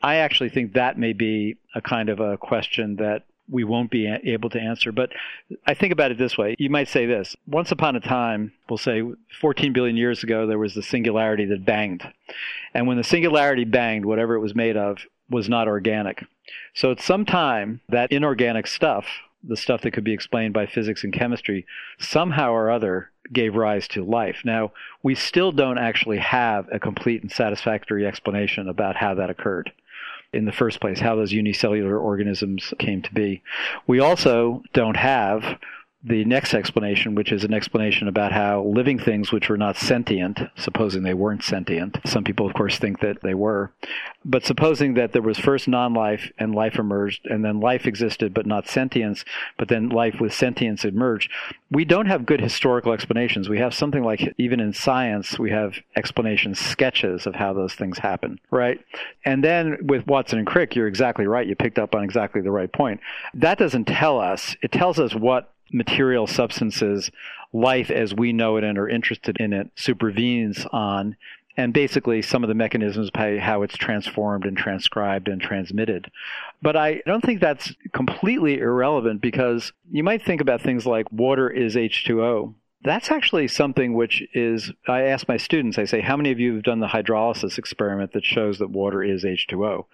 I 0.03 0.17
actually 0.17 0.51
think 0.51 0.75
that 0.75 0.99
may 0.99 1.13
be 1.13 1.57
a 1.75 1.81
kind 1.81 2.09
of 2.09 2.21
a 2.21 2.37
question 2.37 2.97
that 2.97 3.25
we 3.49 3.65
won't 3.65 3.91
be 3.91 4.07
able 4.07 4.51
to 4.51 4.61
answer. 4.61 4.93
But 4.93 5.11
I 5.67 5.75
think 5.75 5.93
about 5.93 6.11
it 6.11 6.19
this 6.19 6.37
way. 6.37 6.57
You 6.59 6.71
might 6.71 6.89
say 6.89 7.07
this. 7.07 7.37
Once 7.47 7.71
upon 7.71 7.97
a 7.97 8.01
time, 8.01 8.53
we'll 8.69 8.77
say 8.77 9.03
14 9.41 9.73
billion 9.73 9.97
years 9.97 10.23
ago, 10.23 10.47
there 10.47 10.59
was 10.59 10.75
the 10.75 10.83
singularity 10.83 11.45
that 11.47 11.65
banged. 11.65 12.03
And 12.75 12.87
when 12.87 12.97
the 12.97 13.05
singularity 13.05 13.65
banged, 13.65 14.05
whatever 14.05 14.35
it 14.35 14.41
was 14.41 14.55
made 14.55 14.77
of 14.77 14.99
was 15.31 15.49
not 15.49 15.69
organic. 15.69 16.25
So 16.75 16.91
at 16.91 17.01
some 17.01 17.25
time, 17.25 17.81
that 17.89 18.13
inorganic 18.13 18.67
stuff 18.67 19.07
the 19.49 19.57
stuff 19.57 19.83
that 19.83 19.93
could 19.93 20.05
be 20.05 20.13
explained 20.13 20.55
by 20.55 20.67
physics 20.67 21.05
and 21.05 21.13
chemistry, 21.13 21.67
somehow 21.99 22.53
or 22.53 22.71
other 22.71 23.11
gave 23.33 23.55
rise 23.55 23.89
to 23.89 24.05
life. 24.05 24.43
Now, 24.45 24.73
we 25.03 25.15
still 25.15 25.53
don't 25.53 25.79
actually 25.79 26.19
have 26.19 26.69
a 26.73 26.79
complete 26.79 27.23
and 27.23 27.31
satisfactory 27.31 28.07
explanation 28.07 28.69
about 28.69 28.97
how 28.97 29.15
that 29.15 29.31
occurred 29.31 29.73
in 30.33 30.45
the 30.45 30.53
first 30.53 30.81
place, 30.81 31.01
how 31.01 31.17
those 31.17 31.33
unicellular 31.33 31.99
organisms 31.99 32.75
came 32.79 33.03
to 33.03 33.15
be. 33.15 33.43
We 33.87 34.01
also 34.01 34.63
don't 34.73 34.97
have 34.97 35.59
the 36.07 36.25
next 36.25 36.55
explanation, 36.55 37.17
which 37.17 37.33
is 37.33 37.43
an 37.43 37.53
explanation 37.53 38.07
about 38.07 38.31
how 38.31 38.63
living 38.63 38.97
things 38.97 39.33
which 39.33 39.49
were 39.49 39.57
not 39.57 39.77
sentient, 39.77 40.39
supposing 40.55 41.03
they 41.03 41.15
weren't 41.15 41.43
sentient, 41.43 41.99
some 42.07 42.23
people, 42.23 42.47
of 42.47 42.55
course, 42.55 42.79
think 42.79 43.01
that 43.01 43.23
they 43.23 43.35
were, 43.35 43.73
but 44.25 44.45
supposing 44.45 44.95
that 44.95 45.13
there 45.13 45.23
was 45.23 45.37
first 45.37 45.67
non 45.67 45.95
life 45.95 46.31
and 46.39 46.55
life 46.55 46.79
emerged, 46.79 47.27
and 47.27 47.45
then 47.45 47.59
life 47.59 47.87
existed 47.87 48.33
but 48.33 48.47
not 48.47 48.69
sentience, 48.69 49.25
but 49.59 49.67
then 49.67 49.89
life 49.89 50.21
with 50.21 50.33
sentience 50.33 50.85
emerged, 50.85 51.29
we 51.73 51.85
don't 51.85 52.07
have 52.07 52.25
good 52.25 52.41
historical 52.41 52.93
explanations. 52.93 53.49
We 53.49 53.59
have 53.59 53.75
something 53.75 54.05
like, 54.05 54.33
even 54.39 54.61
in 54.61 54.73
science, 54.73 55.41
we 55.41 55.51
have 55.51 55.75
explanations, 55.97 56.61
sketches 56.61 57.27
of 57.27 57.35
how 57.35 57.53
those 57.53 57.75
things 57.75 57.99
happen, 57.99 58.39
right? 58.53 58.79
And 59.25 59.43
then 59.43 59.79
with 59.89 60.07
Watson 60.07 60.39
and 60.39 60.47
Crick, 60.47 60.77
you're 60.77 60.87
exactly 60.87 61.27
right. 61.27 61.49
You 61.49 61.57
picked 61.57 61.81
up 61.81 61.97
on 61.97 62.05
exactly 62.05 62.43
the 62.43 62.53
right 62.53 62.73
point. 62.73 63.01
That 63.35 63.59
doesn't 63.59 63.87
tell 63.87 64.21
us, 64.21 64.55
it 64.63 64.71
tells 64.71 65.01
us 65.01 65.13
what 65.13 65.53
material 65.73 66.27
substances 66.27 67.11
life 67.53 67.91
as 67.91 68.15
we 68.15 68.33
know 68.33 68.57
it 68.57 68.65
and 68.65 68.79
are 68.79 68.89
interested 68.89 69.37
in 69.39 69.53
it 69.53 69.71
supervenes 69.77 70.67
on 70.73 71.17
and 71.57 71.73
basically 71.73 72.21
some 72.21 72.45
of 72.45 72.49
the 72.49 72.55
mechanisms 72.55 73.11
by 73.11 73.39
how 73.39 73.63
it's 73.63 73.77
transformed 73.77 74.45
and 74.45 74.57
transcribed 74.59 75.27
and 75.27 75.41
transmitted. 75.41 76.11
But 76.61 76.77
I 76.77 77.03
don't 77.07 77.23
think 77.23 77.41
that's 77.41 77.73
completely 77.93 78.59
irrelevant 78.59 79.23
because 79.23 79.73
you 79.91 80.05
might 80.05 80.23
think 80.23 80.41
about 80.41 80.61
things 80.61 80.85
like 80.85 81.11
water 81.11 81.49
is 81.49 81.75
H2O 81.75 82.55
that's 82.83 83.11
actually 83.11 83.49
something 83.49 83.95
which 83.95 84.23
is, 84.35 84.71
I 84.87 85.03
ask 85.03 85.27
my 85.27 85.39
students, 85.39 85.79
I 85.79 85.87
say, 85.87 86.01
how 86.01 86.17
many 86.17 86.31
of 86.31 86.39
you 86.39 86.55
have 86.55 86.63
done 86.63 86.81
the 86.81 86.87
hydrolysis 86.87 87.59
experiment 87.59 88.13
that 88.13 88.25
shows 88.25 88.59
that 88.59 88.71
water 88.71 89.03
is 89.03 89.25
H2O? 89.25 89.87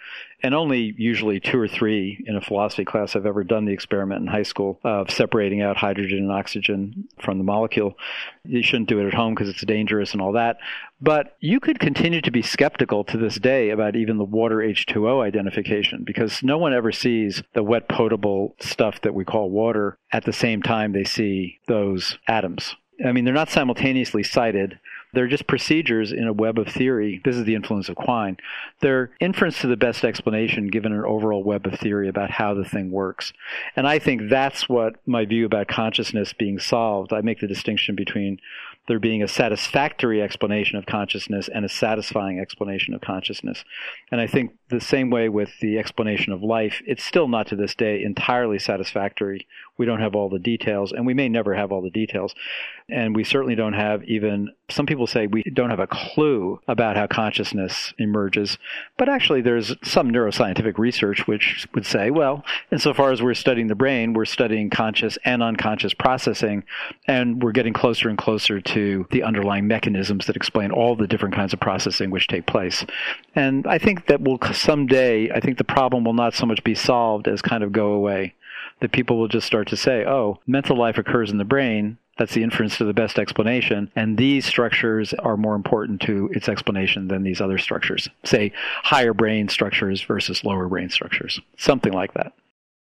And 0.43 0.55
only 0.55 0.93
usually 0.99 1.39
two 1.39 1.59
or 1.59 1.69
three 1.69 2.23
in 2.27 2.37
a 2.37 2.41
philosophy 2.41 2.85
class 2.85 3.13
have 3.13 3.25
ever 3.25 3.45
done 3.45 3.65
the 3.65 3.73
experiment 3.73 4.23
in 4.23 4.27
high 4.27 4.43
school 4.43 4.81
of 4.83 5.11
separating 5.11 5.63
out 5.63 5.77
hydrogen 5.77 6.19
and 6.19 6.33
oxygen 6.33 7.09
from 7.21 7.39
the 7.39 7.45
molecule. 7.45 7.97
You 8.45 8.63
shouldn't 8.63 8.89
do 8.89 8.99
it 8.99 9.07
at 9.07 9.15
home 9.15 9.35
because 9.35 9.49
it's 9.49 9.65
dangerous 9.65 10.13
and 10.13 10.21
all 10.21 10.33
that. 10.33 10.59
But 11.01 11.37
you 11.41 11.61
could 11.61 11.81
continue 11.81 12.21
to 12.21 12.31
be 12.31 12.43
skeptical 12.43 13.05
to 13.05 13.17
this 13.17 13.37
day 13.37 13.71
about 13.71 13.97
even 13.97 14.19
the 14.19 14.25
water 14.25 14.57
H2O 14.57 15.25
identification 15.25 16.05
because 16.05 16.43
no 16.43 16.59
one 16.59 16.75
ever 16.75 16.93
sees 16.93 17.43
the 17.55 17.63
wet 17.63 17.89
potable 17.89 18.55
stuff 18.61 19.01
that 19.03 19.15
we 19.15 19.25
call 19.25 19.51
water 19.51 19.97
at 20.13 20.25
the 20.25 20.33
same 20.33 20.63
time 20.63 20.93
they 20.93 21.05
see 21.05 21.59
those 21.67 22.19
atoms. 22.29 22.77
I 23.05 23.13
mean, 23.13 23.25
they're 23.25 23.35
not 23.35 23.51
simultaneously 23.51 24.23
sighted. 24.23 24.79
They're 25.13 25.29
just 25.29 25.47
procedures 25.47 26.11
in 26.13 26.27
a 26.27 26.33
web 26.33 26.59
of 26.59 26.69
theory. 26.69 27.21
This 27.25 27.37
is 27.37 27.45
the 27.45 27.55
influence 27.55 27.89
of 27.89 27.97
Quine. 27.97 28.39
They're 28.81 29.11
inference 29.21 29.61
to 29.61 29.67
the 29.67 29.77
best 29.77 30.05
explanation 30.05 30.69
given 30.69 30.93
an 30.93 31.05
overall 31.05 31.45
web 31.45 31.67
of 31.67 31.79
theory 31.79 32.09
about 32.09 32.31
how 32.31 32.55
the 32.55 32.65
thing 32.65 32.91
works. 32.91 33.33
And 33.77 33.87
I 33.87 33.99
think 33.99 34.31
that's 34.31 34.69
what 34.69 34.97
my 35.07 35.27
view 35.27 35.45
about 35.45 35.69
consciousness 35.69 36.33
being 36.33 36.59
solved. 36.59 37.13
I 37.13 37.21
make 37.21 37.41
the 37.41 37.47
distinction 37.47 37.95
between 37.95 38.39
there 38.89 38.99
being 38.99 39.23
a 39.23 39.29
satisfactory 39.29 40.21
explanation 40.21 40.77
of 40.77 40.87
consciousness 40.87 41.49
and 41.49 41.65
a 41.65 41.69
satisfying 41.69 42.41
explanation 42.41 42.95
of 42.95 43.01
consciousness. 43.01 43.65
And 44.11 44.21
I 44.21 44.27
think 44.27 44.57
the 44.71 44.81
same 44.81 45.09
way 45.09 45.29
with 45.29 45.51
the 45.61 45.79
explanation 45.79 46.33
of 46.33 46.43
life, 46.43 46.83
it's 46.85 47.05
still 47.05 47.29
not 47.29 47.47
to 47.49 47.57
this 47.57 47.77
day 47.77 48.03
entirely 48.03 48.59
satisfactory. 48.59 49.47
We 49.79 49.87
don't 49.87 50.01
have 50.01 50.17
all 50.17 50.29
the 50.29 50.41
details, 50.41 50.93
and 50.93 51.07
we 51.07 51.15
may 51.15 51.29
never 51.29 51.55
have 51.55 51.71
all 51.71 51.81
the 51.81 51.91
details. 51.91 52.35
And 52.89 53.15
we 53.15 53.23
certainly 53.23 53.55
don't 53.55 53.73
have 53.73 54.03
even, 54.05 54.53
some 54.69 54.87
people 54.87 55.02
people 55.03 55.21
say 55.21 55.27
we 55.27 55.43
don't 55.43 55.71
have 55.71 55.81
a 55.81 55.87
clue 55.89 56.61
about 56.69 56.97
how 56.97 57.09
consciousness 57.09 57.93
emerges. 57.99 58.57
But 58.97 59.09
actually, 59.09 59.41
there's 59.41 59.75
some 59.83 60.13
neuroscientific 60.13 60.79
research 60.79 61.27
which 61.27 61.67
would 61.75 61.85
say, 61.85 62.13
well, 62.13 62.45
insofar 62.71 63.11
as 63.11 63.21
we're 63.21 63.35
studying 63.35 63.67
the 63.67 63.75
brain, 63.75 64.13
we're 64.13 64.27
studying 64.27 64.71
conscious 64.71 65.19
and 65.25 65.43
unconscious 65.43 65.93
processing, 65.93 66.63
and 67.09 67.43
we're 67.43 67.51
getting 67.51 67.73
closer 67.73 68.09
and 68.09 68.17
closer 68.17 68.61
to 68.61 69.05
the 69.11 69.25
underlying 69.25 69.67
mechanisms 69.67 70.27
that 70.27 70.37
explain 70.37 70.71
all 70.71 70.95
the 70.95 71.09
different 71.09 71.35
kinds 71.35 71.53
of 71.53 71.59
processing 71.59 72.11
which 72.11 72.29
take 72.29 72.47
place. 72.47 72.87
And 73.35 73.67
I 73.67 73.79
think 73.79 74.07
that 74.07 74.21
will 74.21 74.39
someday, 74.53 75.33
I 75.33 75.41
think 75.41 75.59
the 75.59 75.65
problem 75.65 76.05
will 76.05 76.15
not 76.15 76.35
so 76.35 76.47
much 76.47 76.63
be 76.63 76.77
solved 76.77 77.27
as 77.27 77.43
kind 77.43 77.65
of 77.65 77.73
go 77.73 77.93
away 77.93 78.35
that 78.81 78.93
people 78.93 79.19
will 79.19 79.29
just 79.29 79.49
start 79.49 79.67
to 79.69 79.77
say, 79.77 80.05
oh, 80.05 80.39
mental 80.47 80.79
life 80.79 80.97
occurs 80.97 81.33
in 81.33 81.39
the 81.39 81.45
brain. 81.45 81.99
That's 82.23 82.35
the 82.35 82.45
inference 82.45 82.79
to 82.79 82.85
the 82.85 82.95
best 82.95 83.19
explanation. 83.19 83.91
And 83.97 84.17
these 84.17 84.47
structures 84.47 85.13
are 85.13 85.37
more 85.37 85.57
important 85.57 86.01
to 86.03 86.31
its 86.33 86.49
explanation 86.49 87.09
than 87.09 87.25
these 87.25 87.41
other 87.41 87.59
structures. 87.59 88.09
Say 88.23 88.53
higher 88.85 89.13
brain 89.13 89.49
structures 89.49 90.01
versus 90.03 90.45
lower 90.45 90.69
brain 90.69 90.89
structures. 90.89 91.41
Something 91.59 91.93
like 91.93 92.15
that. 92.15 92.33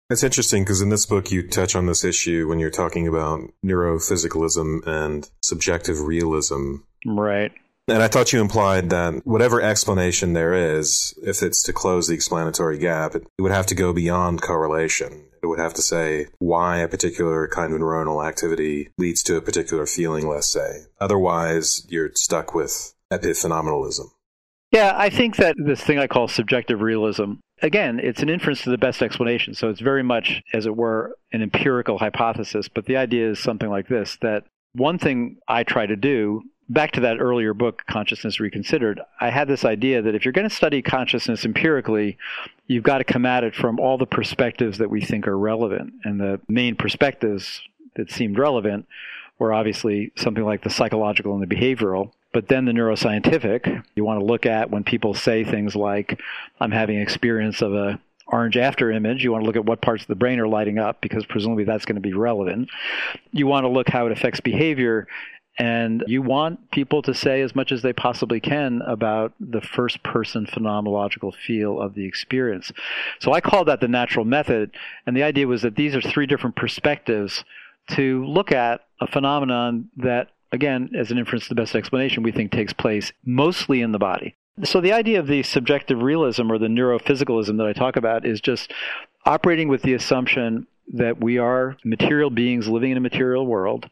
It's 0.09 0.23
interesting 0.23 0.65
because 0.65 0.81
in 0.81 0.89
this 0.89 1.05
book 1.05 1.31
you 1.31 1.47
touch 1.47 1.77
on 1.77 1.85
this 1.85 2.03
issue 2.03 2.49
when 2.49 2.59
you're 2.59 2.71
talking 2.71 3.07
about 3.07 3.41
neurophysicalism 3.63 4.87
and 4.87 5.29
subjective 5.43 6.01
realism. 6.01 6.77
Right. 7.05 7.53
And 7.89 8.03
I 8.03 8.09
thought 8.09 8.33
you 8.33 8.41
implied 8.41 8.89
that 8.89 9.27
whatever 9.27 9.61
explanation 9.61 10.33
there 10.33 10.55
is, 10.55 11.13
if 11.23 11.43
it's 11.43 11.63
to 11.65 11.75
close 11.75 12.09
the 12.09 12.15
explanatory 12.15 12.79
gap, 12.79 13.15
it 13.15 13.27
would 13.39 13.53
have 13.53 13.67
to 13.67 13.75
go 13.75 13.93
beyond 13.93 14.41
correlation. 14.41 15.25
Would 15.47 15.59
have 15.59 15.75
to 15.75 15.83
say 15.83 16.27
why 16.39 16.79
a 16.79 16.89
particular 16.89 17.49
kind 17.49 17.73
of 17.73 17.81
neuronal 17.81 18.27
activity 18.27 18.91
leads 18.99 19.23
to 19.25 19.37
a 19.37 19.41
particular 19.41 19.87
feeling, 19.87 20.29
let's 20.29 20.51
say. 20.51 20.85
Otherwise, 21.01 21.87
you're 21.89 22.11
stuck 22.15 22.55
with 22.55 22.95
epiphenomenalism. 23.13 24.11
Yeah, 24.73 24.95
I 24.97 25.11
think 25.11 25.37
that 25.37 25.55
this 25.59 25.81
thing 25.81 25.99
I 25.99 26.07
call 26.07 26.29
subjective 26.29 26.81
realism, 26.81 27.35
again, 27.63 28.01
it's 28.01 28.21
an 28.21 28.29
inference 28.29 28.63
to 28.63 28.71
the 28.71 28.79
best 28.79 29.01
explanation. 29.01 29.55
So 29.55 29.69
it's 29.69 29.81
very 29.81 30.03
much, 30.03 30.43
as 30.53 30.67
it 30.67 30.77
were, 30.77 31.17
an 31.33 31.43
empirical 31.43 31.99
hypothesis. 31.99 32.69
But 32.69 32.87
the 32.87 32.97
idea 32.97 33.31
is 33.31 33.39
something 33.39 33.71
like 33.71 33.89
this 33.89 34.19
that 34.23 34.45
one 34.73 34.99
thing 34.99 35.39
I 35.49 35.63
try 35.63 35.87
to 35.87 35.97
do 35.97 36.43
back 36.69 36.93
to 36.93 37.01
that 37.01 37.21
earlier 37.21 37.55
book, 37.55 37.83
Consciousness 37.89 38.41
Reconsidered, 38.41 39.01
I 39.21 39.31
had 39.31 39.49
this 39.49 39.65
idea 39.65 40.03
that 40.03 40.15
if 40.15 40.25
you're 40.25 40.33
going 40.33 40.49
to 40.49 40.55
study 40.55 40.83
consciousness 40.83 41.45
empirically, 41.45 42.19
you've 42.67 42.83
got 42.83 42.99
to 42.99 43.05
come 43.05 43.27
at 43.27 43.45
it 43.45 43.55
from 43.55 43.79
all 43.79 43.99
the 43.99 44.07
perspectives 44.07 44.79
that 44.79 44.91
we 44.91 45.01
think 45.01 45.29
are 45.29 45.39
relevant. 45.39 45.95
And 46.05 46.21
the 46.21 46.41
main 46.49 46.77
perspectives 46.77 47.61
that 47.95 48.11
seemed 48.11 48.39
relevant 48.39 48.87
were 49.39 49.53
obviously 49.53 50.13
something 50.17 50.45
like 50.45 50.63
the 50.63 50.71
psychological 50.71 51.35
and 51.35 51.43
the 51.43 51.55
behavioral. 51.55 52.13
But 52.33 52.49
then 52.49 52.65
the 52.65 52.73
neuroscientific, 52.73 53.85
you 53.95 54.05
want 54.05 54.21
to 54.21 54.27
look 54.27 54.45
at 54.45 54.71
when 54.71 54.85
people 54.85 55.15
say 55.15 55.45
things 55.45 55.75
like, 55.75 56.21
I'm 56.61 56.71
having 56.71 56.97
an 56.97 57.03
experience 57.03 57.63
of 57.63 57.73
a 57.73 58.01
orange 58.27 58.57
after 58.57 58.91
image. 58.91 59.23
You 59.23 59.33
want 59.33 59.43
to 59.43 59.47
look 59.47 59.57
at 59.57 59.65
what 59.65 59.81
parts 59.81 60.03
of 60.03 60.09
the 60.09 60.17
brain 60.17 60.41
are 60.41 60.49
lighting 60.49 60.79
up 60.79 61.01
because 61.01 61.25
presumably 61.25 61.65
that's 61.65 61.85
going 61.85 61.95
to 61.95 62.01
be 62.01 62.13
relevant. 62.13 62.69
You 63.31 63.47
want 63.47 63.65
to 63.65 63.69
look 63.69 63.89
how 63.89 64.07
it 64.07 64.13
affects 64.13 64.41
behavior 64.41 65.07
and 65.59 66.05
you 66.07 66.21
want 66.21 66.71
people 66.71 67.01
to 67.03 67.15
say 67.15 67.41
as 67.41 67.55
much 67.55 67.73
as 67.73 67.83
they 67.83 67.93
possibly 67.93 68.41
can 68.41 68.83
about 68.83 69.33
the 69.41 69.61
first 69.61 70.03
person 70.03 70.47
phenomenological 70.47 71.35
feel 71.35 71.81
of 71.81 71.95
the 71.95 72.05
experience. 72.05 72.73
So 73.21 73.33
I 73.33 73.41
call 73.41 73.65
that 73.65 73.81
the 73.81 73.89
natural 73.89 74.25
method. 74.25 74.73
And 75.07 75.17
the 75.17 75.23
idea 75.23 75.47
was 75.47 75.63
that 75.63 75.77
these 75.77 75.95
are 75.95 76.03
three 76.03 76.27
different 76.27 76.57
perspectives 76.57 77.45
to 77.93 78.25
look 78.27 78.53
at 78.53 78.83
a 79.01 79.07
phenomenon 79.07 79.89
that, 79.97 80.29
again, 80.53 80.91
as 80.99 81.11
an 81.11 81.19
inference, 81.19 81.49
the 81.49 81.55
best 81.55 81.75
explanation 81.75 82.23
we 82.23 82.33
think 82.33 82.53
takes 82.53 82.73
place 82.73 83.13
mostly 83.25 83.81
in 83.81 83.93
the 83.93 83.99
body. 83.99 84.35
So 84.65 84.81
the 84.81 84.93
idea 84.93 85.21
of 85.21 85.27
the 85.27 85.43
subjective 85.43 86.03
realism 86.03 86.51
or 86.51 86.59
the 86.59 86.67
neurophysicalism 86.67 87.57
that 87.59 87.67
I 87.67 87.73
talk 87.73 87.97
about 87.97 88.27
is 88.27 88.41
just 88.41 88.73
operating 89.25 89.69
with 89.69 89.83
the 89.83 89.95
assumption 89.95 90.67
that 90.95 91.21
we 91.21 91.39
are 91.39 91.77
material 91.85 92.31
beings 92.31 92.69
living 92.69 92.91
in 92.91 92.97
a 92.97 93.01
material 93.01 93.47
world 93.47 93.89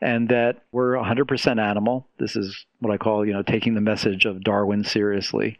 and 0.00 0.28
that 0.28 0.62
we're 0.72 0.94
100% 0.94 1.60
animal. 1.60 2.06
This 2.18 2.36
is 2.36 2.66
what 2.80 2.92
I 2.92 2.98
call, 2.98 3.26
you 3.26 3.32
know, 3.32 3.42
taking 3.42 3.74
the 3.74 3.80
message 3.80 4.24
of 4.24 4.42
Darwin 4.42 4.84
seriously. 4.84 5.58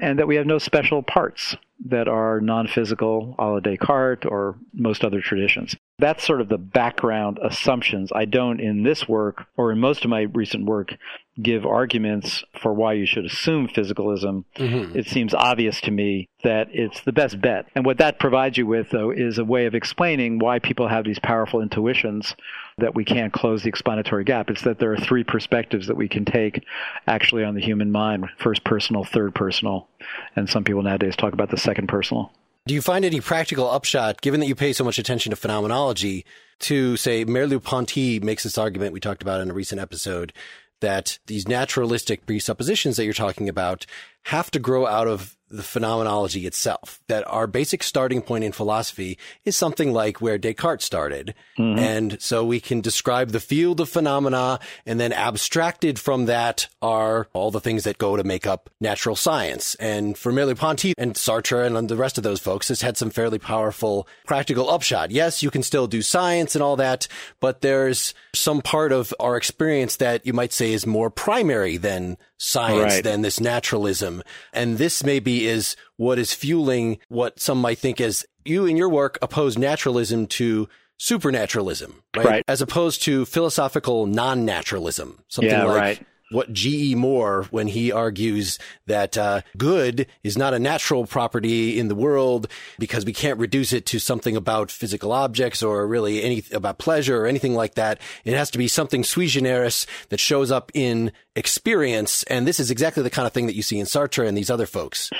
And 0.00 0.18
that 0.18 0.26
we 0.26 0.36
have 0.36 0.46
no 0.46 0.58
special 0.58 1.02
parts 1.02 1.56
that 1.86 2.08
are 2.08 2.40
non 2.40 2.66
physical, 2.66 3.34
a 3.38 3.46
la 3.46 3.60
Descartes 3.60 4.24
or 4.24 4.56
most 4.72 5.04
other 5.04 5.20
traditions. 5.20 5.76
That's 5.98 6.24
sort 6.24 6.40
of 6.40 6.48
the 6.48 6.58
background 6.58 7.38
assumptions. 7.42 8.10
I 8.12 8.24
don't, 8.24 8.60
in 8.60 8.82
this 8.82 9.08
work 9.08 9.46
or 9.56 9.70
in 9.70 9.78
most 9.78 10.04
of 10.04 10.10
my 10.10 10.22
recent 10.22 10.66
work, 10.66 10.96
give 11.40 11.66
arguments 11.66 12.42
for 12.60 12.72
why 12.72 12.94
you 12.94 13.06
should 13.06 13.24
assume 13.24 13.68
physicalism, 13.68 14.44
mm-hmm. 14.56 14.96
it 14.96 15.06
seems 15.06 15.34
obvious 15.34 15.80
to 15.82 15.90
me 15.90 16.28
that 16.42 16.68
it's 16.72 17.00
the 17.02 17.12
best 17.12 17.40
bet. 17.40 17.66
And 17.74 17.84
what 17.84 17.98
that 17.98 18.18
provides 18.18 18.56
you 18.56 18.66
with, 18.66 18.90
though, 18.90 19.10
is 19.10 19.38
a 19.38 19.44
way 19.44 19.66
of 19.66 19.74
explaining 19.74 20.38
why 20.38 20.58
people 20.58 20.88
have 20.88 21.04
these 21.04 21.18
powerful 21.18 21.60
intuitions 21.60 22.34
that 22.78 22.94
we 22.94 23.04
can't 23.04 23.32
close 23.32 23.62
the 23.62 23.68
explanatory 23.68 24.24
gap. 24.24 24.50
It's 24.50 24.62
that 24.62 24.78
there 24.78 24.92
are 24.92 24.96
three 24.96 25.24
perspectives 25.24 25.86
that 25.86 25.96
we 25.96 26.08
can 26.08 26.24
take 26.24 26.64
actually 27.06 27.44
on 27.44 27.54
the 27.54 27.60
human 27.60 27.90
mind 27.90 28.28
first 28.38 28.64
personal, 28.64 29.04
third 29.04 29.34
personal, 29.34 29.88
and 30.36 30.48
some 30.48 30.64
people 30.64 30.82
nowadays 30.82 31.16
talk 31.16 31.32
about 31.32 31.50
the 31.50 31.56
second 31.56 31.88
personal. 31.88 32.32
Do 32.66 32.74
you 32.74 32.80
find 32.80 33.04
any 33.04 33.20
practical 33.20 33.70
upshot, 33.70 34.22
given 34.22 34.40
that 34.40 34.46
you 34.46 34.54
pay 34.54 34.72
so 34.72 34.84
much 34.84 34.98
attention 34.98 35.30
to 35.30 35.36
phenomenology, 35.36 36.24
to 36.60 36.96
say 36.96 37.24
Merleau-Ponty 37.24 38.20
makes 38.20 38.42
this 38.42 38.56
argument 38.56 38.92
we 38.92 39.00
talked 39.00 39.22
about 39.22 39.40
in 39.42 39.50
a 39.50 39.54
recent 39.54 39.80
episode 39.80 40.32
that 40.80 41.18
these 41.26 41.46
naturalistic 41.46 42.26
presuppositions 42.26 42.96
that 42.96 43.04
you're 43.04 43.12
talking 43.12 43.48
about 43.48 43.86
have 44.24 44.50
to 44.52 44.58
grow 44.58 44.86
out 44.86 45.08
of 45.08 45.36
the 45.50 45.62
phenomenology 45.62 46.46
itself. 46.46 47.00
That 47.06 47.24
our 47.30 47.46
basic 47.46 47.82
starting 47.82 48.22
point 48.22 48.42
in 48.42 48.50
philosophy 48.50 49.18
is 49.44 49.56
something 49.56 49.92
like 49.92 50.20
where 50.20 50.38
Descartes 50.38 50.82
started. 50.82 51.34
Mm-hmm. 51.58 51.78
And 51.78 52.20
so 52.20 52.44
we 52.44 52.58
can 52.58 52.80
describe 52.80 53.30
the 53.30 53.38
field 53.38 53.80
of 53.80 53.88
phenomena 53.88 54.58
and 54.84 54.98
then 54.98 55.12
abstracted 55.12 55.98
from 55.98 56.24
that 56.26 56.66
are 56.82 57.28
all 57.34 57.52
the 57.52 57.60
things 57.60 57.84
that 57.84 57.98
go 57.98 58.16
to 58.16 58.24
make 58.24 58.46
up 58.46 58.68
natural 58.80 59.14
science. 59.14 59.76
And 59.76 60.18
for 60.18 60.32
Merleau-Ponty 60.32 60.94
and 60.98 61.14
Sartre 61.14 61.66
and 61.66 61.88
the 61.88 61.96
rest 61.96 62.18
of 62.18 62.24
those 62.24 62.40
folks, 62.40 62.68
has 62.68 62.80
had 62.80 62.96
some 62.96 63.10
fairly 63.10 63.38
powerful 63.38 64.08
practical 64.26 64.70
upshot. 64.70 65.12
Yes, 65.12 65.42
you 65.42 65.50
can 65.50 65.62
still 65.62 65.86
do 65.86 66.02
science 66.02 66.56
and 66.56 66.64
all 66.64 66.76
that, 66.76 67.06
but 67.38 67.60
there's 67.60 68.12
some 68.34 68.60
part 68.60 68.90
of 68.90 69.14
our 69.20 69.36
experience 69.36 69.96
that 69.96 70.26
you 70.26 70.32
might 70.32 70.52
say 70.52 70.72
is 70.72 70.84
more 70.84 71.10
primary 71.10 71.76
than 71.76 72.16
science 72.38 72.94
right. 72.94 73.04
than 73.04 73.22
this 73.22 73.40
naturalism. 73.40 74.22
And 74.52 74.78
this 74.78 75.04
maybe 75.04 75.46
is 75.46 75.76
what 75.96 76.18
is 76.18 76.32
fueling 76.32 76.98
what 77.08 77.40
some 77.40 77.60
might 77.60 77.78
think 77.78 78.00
as 78.00 78.24
you 78.44 78.66
in 78.66 78.76
your 78.76 78.88
work 78.88 79.18
oppose 79.22 79.56
naturalism 79.56 80.26
to 80.26 80.68
supernaturalism, 80.98 82.02
right? 82.16 82.26
right. 82.26 82.44
As 82.48 82.60
opposed 82.60 83.02
to 83.04 83.24
philosophical 83.24 84.06
non-naturalism. 84.06 85.22
Something 85.28 85.50
yeah, 85.50 85.64
like 85.64 85.80
right 85.80 86.06
what 86.30 86.52
G.E. 86.52 86.94
Moore 86.94 87.46
when 87.50 87.68
he 87.68 87.92
argues 87.92 88.58
that 88.86 89.16
uh, 89.16 89.42
good 89.56 90.06
is 90.22 90.36
not 90.36 90.54
a 90.54 90.58
natural 90.58 91.06
property 91.06 91.78
in 91.78 91.88
the 91.88 91.94
world 91.94 92.48
because 92.78 93.04
we 93.04 93.12
can't 93.12 93.38
reduce 93.38 93.72
it 93.72 93.86
to 93.86 93.98
something 93.98 94.36
about 94.36 94.70
physical 94.70 95.12
objects 95.12 95.62
or 95.62 95.86
really 95.86 96.22
any 96.22 96.42
about 96.52 96.78
pleasure 96.78 97.22
or 97.22 97.26
anything 97.26 97.54
like 97.54 97.74
that. 97.74 98.00
It 98.24 98.34
has 98.34 98.50
to 98.52 98.58
be 98.58 98.68
something 98.68 99.04
sui 99.04 99.26
generis 99.26 99.86
that 100.08 100.20
shows 100.20 100.50
up 100.50 100.70
in 100.74 101.12
experience. 101.36 102.22
And 102.24 102.46
this 102.46 102.60
is 102.60 102.70
exactly 102.70 103.02
the 103.02 103.10
kind 103.10 103.26
of 103.26 103.32
thing 103.32 103.46
that 103.46 103.54
you 103.54 103.62
see 103.62 103.78
in 103.78 103.86
Sartre 103.86 104.26
and 104.26 104.36
these 104.36 104.50
other 104.50 104.66
folks. 104.66 105.10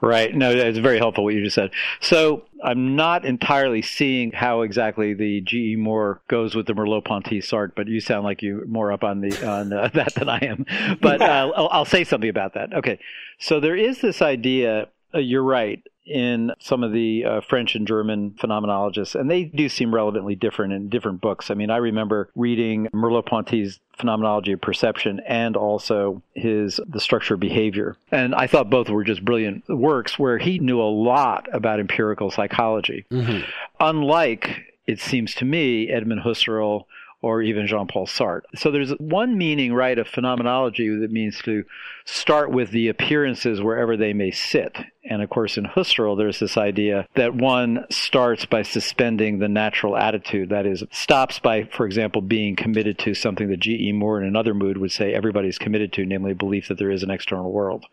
Right. 0.00 0.34
No, 0.34 0.50
it's 0.50 0.78
very 0.78 0.98
helpful 0.98 1.24
what 1.24 1.34
you 1.34 1.42
just 1.42 1.54
said. 1.54 1.70
So 2.00 2.44
I'm 2.62 2.96
not 2.96 3.24
entirely 3.24 3.82
seeing 3.82 4.32
how 4.32 4.62
exactly 4.62 5.14
the 5.14 5.40
GE 5.40 5.78
Moore 5.78 6.20
goes 6.28 6.54
with 6.54 6.66
the 6.66 6.74
Merleau-Ponty 6.74 7.40
Sartre, 7.40 7.72
but 7.74 7.88
you 7.88 8.00
sound 8.00 8.24
like 8.24 8.42
you're 8.42 8.66
more 8.66 8.92
up 8.92 9.02
on 9.02 9.20
the 9.20 9.48
on 9.48 9.72
uh, 9.72 9.88
that 9.94 10.14
than 10.14 10.28
I 10.28 10.38
am. 10.38 10.66
But 11.00 11.20
uh, 11.20 11.52
I'll, 11.54 11.68
I'll, 11.70 11.84
say 11.84 12.04
something 12.04 12.30
about 12.30 12.54
that. 12.54 12.72
Okay, 12.72 12.98
so 13.38 13.60
there 13.60 13.76
is 13.76 14.00
this 14.00 14.22
idea. 14.22 14.88
Uh, 15.14 15.18
you're 15.18 15.42
right 15.42 15.82
in 16.04 16.52
some 16.58 16.82
of 16.82 16.92
the 16.92 17.24
uh, 17.24 17.40
French 17.40 17.74
and 17.74 17.86
German 17.86 18.32
phenomenologists, 18.32 19.18
and 19.18 19.30
they 19.30 19.44
do 19.44 19.68
seem 19.68 19.94
relevantly 19.94 20.34
different 20.34 20.72
in 20.72 20.88
different 20.88 21.20
books. 21.20 21.50
I 21.50 21.54
mean, 21.54 21.70
I 21.70 21.76
remember 21.76 22.28
reading 22.34 22.88
Merleau-Ponty's 22.92 23.78
Phenomenology 23.96 24.52
of 24.52 24.60
Perception 24.60 25.20
and 25.26 25.56
also 25.56 26.22
his 26.34 26.80
The 26.88 27.00
Structure 27.00 27.34
of 27.34 27.40
Behavior, 27.40 27.96
and 28.10 28.34
I 28.34 28.46
thought 28.46 28.70
both 28.70 28.88
were 28.88 29.04
just 29.04 29.24
brilliant 29.24 29.68
works 29.68 30.18
where 30.18 30.38
he 30.38 30.58
knew 30.58 30.80
a 30.80 30.90
lot 30.90 31.48
about 31.52 31.78
empirical 31.78 32.30
psychology. 32.30 33.04
Mm-hmm. 33.10 33.44
Unlike, 33.80 34.74
it 34.86 35.00
seems 35.00 35.34
to 35.36 35.44
me, 35.44 35.88
Edmund 35.88 36.22
Husserl 36.22 36.86
or 37.22 37.40
even 37.40 37.66
Jean 37.66 37.86
Paul 37.86 38.06
Sartre. 38.06 38.42
So 38.56 38.70
there's 38.70 38.90
one 38.98 39.38
meaning, 39.38 39.72
right, 39.72 39.98
of 39.98 40.08
phenomenology 40.08 40.88
that 40.88 41.10
means 41.10 41.40
to 41.42 41.64
start 42.04 42.50
with 42.50 42.72
the 42.72 42.88
appearances 42.88 43.62
wherever 43.62 43.96
they 43.96 44.12
may 44.12 44.32
sit. 44.32 44.76
And 45.04 45.20
of 45.20 45.30
course, 45.30 45.56
in 45.56 45.64
Husserl, 45.64 46.16
there's 46.16 46.38
this 46.38 46.56
idea 46.56 47.08
that 47.14 47.34
one 47.34 47.86
starts 47.90 48.44
by 48.44 48.62
suspending 48.62 49.38
the 49.38 49.48
natural 49.48 49.96
attitude. 49.96 50.50
That 50.50 50.64
is, 50.64 50.84
stops 50.92 51.40
by, 51.40 51.64
for 51.64 51.86
example, 51.86 52.22
being 52.22 52.54
committed 52.54 52.98
to 53.00 53.14
something 53.14 53.48
that 53.48 53.60
G.E. 53.60 53.92
Moore 53.92 54.20
in 54.20 54.26
another 54.26 54.54
mood 54.54 54.78
would 54.78 54.92
say 54.92 55.12
everybody's 55.12 55.58
committed 55.58 55.92
to, 55.94 56.06
namely 56.06 56.34
belief 56.34 56.68
that 56.68 56.78
there 56.78 56.90
is 56.90 57.02
an 57.02 57.10
external 57.10 57.50
world. 57.50 57.84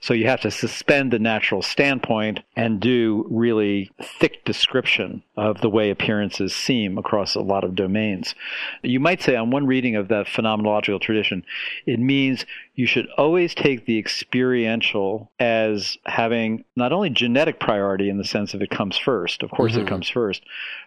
So 0.00 0.14
you 0.14 0.26
have 0.26 0.42
to 0.42 0.50
suspend 0.50 1.12
the 1.12 1.18
natural 1.18 1.62
standpoint 1.62 2.40
and 2.56 2.80
do 2.80 3.26
really 3.30 3.90
thick 4.20 4.44
description 4.44 5.22
of 5.36 5.60
the 5.60 5.70
way 5.70 5.90
appearances 5.90 6.54
seem 6.54 6.98
across 6.98 7.34
a 7.34 7.40
lot 7.40 7.64
of 7.64 7.74
domains. 7.74 8.34
You 8.82 9.00
might 9.00 9.22
say, 9.22 9.36
on 9.36 9.50
one 9.50 9.66
reading 9.66 9.96
of 9.96 10.08
that 10.08 10.26
phenomenological 10.26 11.00
tradition, 11.00 11.44
it 11.86 11.98
means 11.98 12.44
you 12.74 12.86
should 12.86 13.08
always 13.16 13.54
take 13.54 13.86
the 13.86 13.98
experiential 13.98 15.30
as 15.38 15.96
having 16.06 16.64
not 16.76 16.92
only 16.92 17.10
genetic 17.10 17.60
priority 17.60 18.10
in 18.10 18.18
the 18.18 18.24
sense 18.24 18.54
of 18.54 18.62
it 18.62 18.70
comes 18.70 18.98
first, 18.98 19.42
of 19.42 19.50
course 19.50 19.72
mm-hmm. 19.72 19.82
it 19.82 19.88
comes 19.88 20.08
first, 20.08 20.42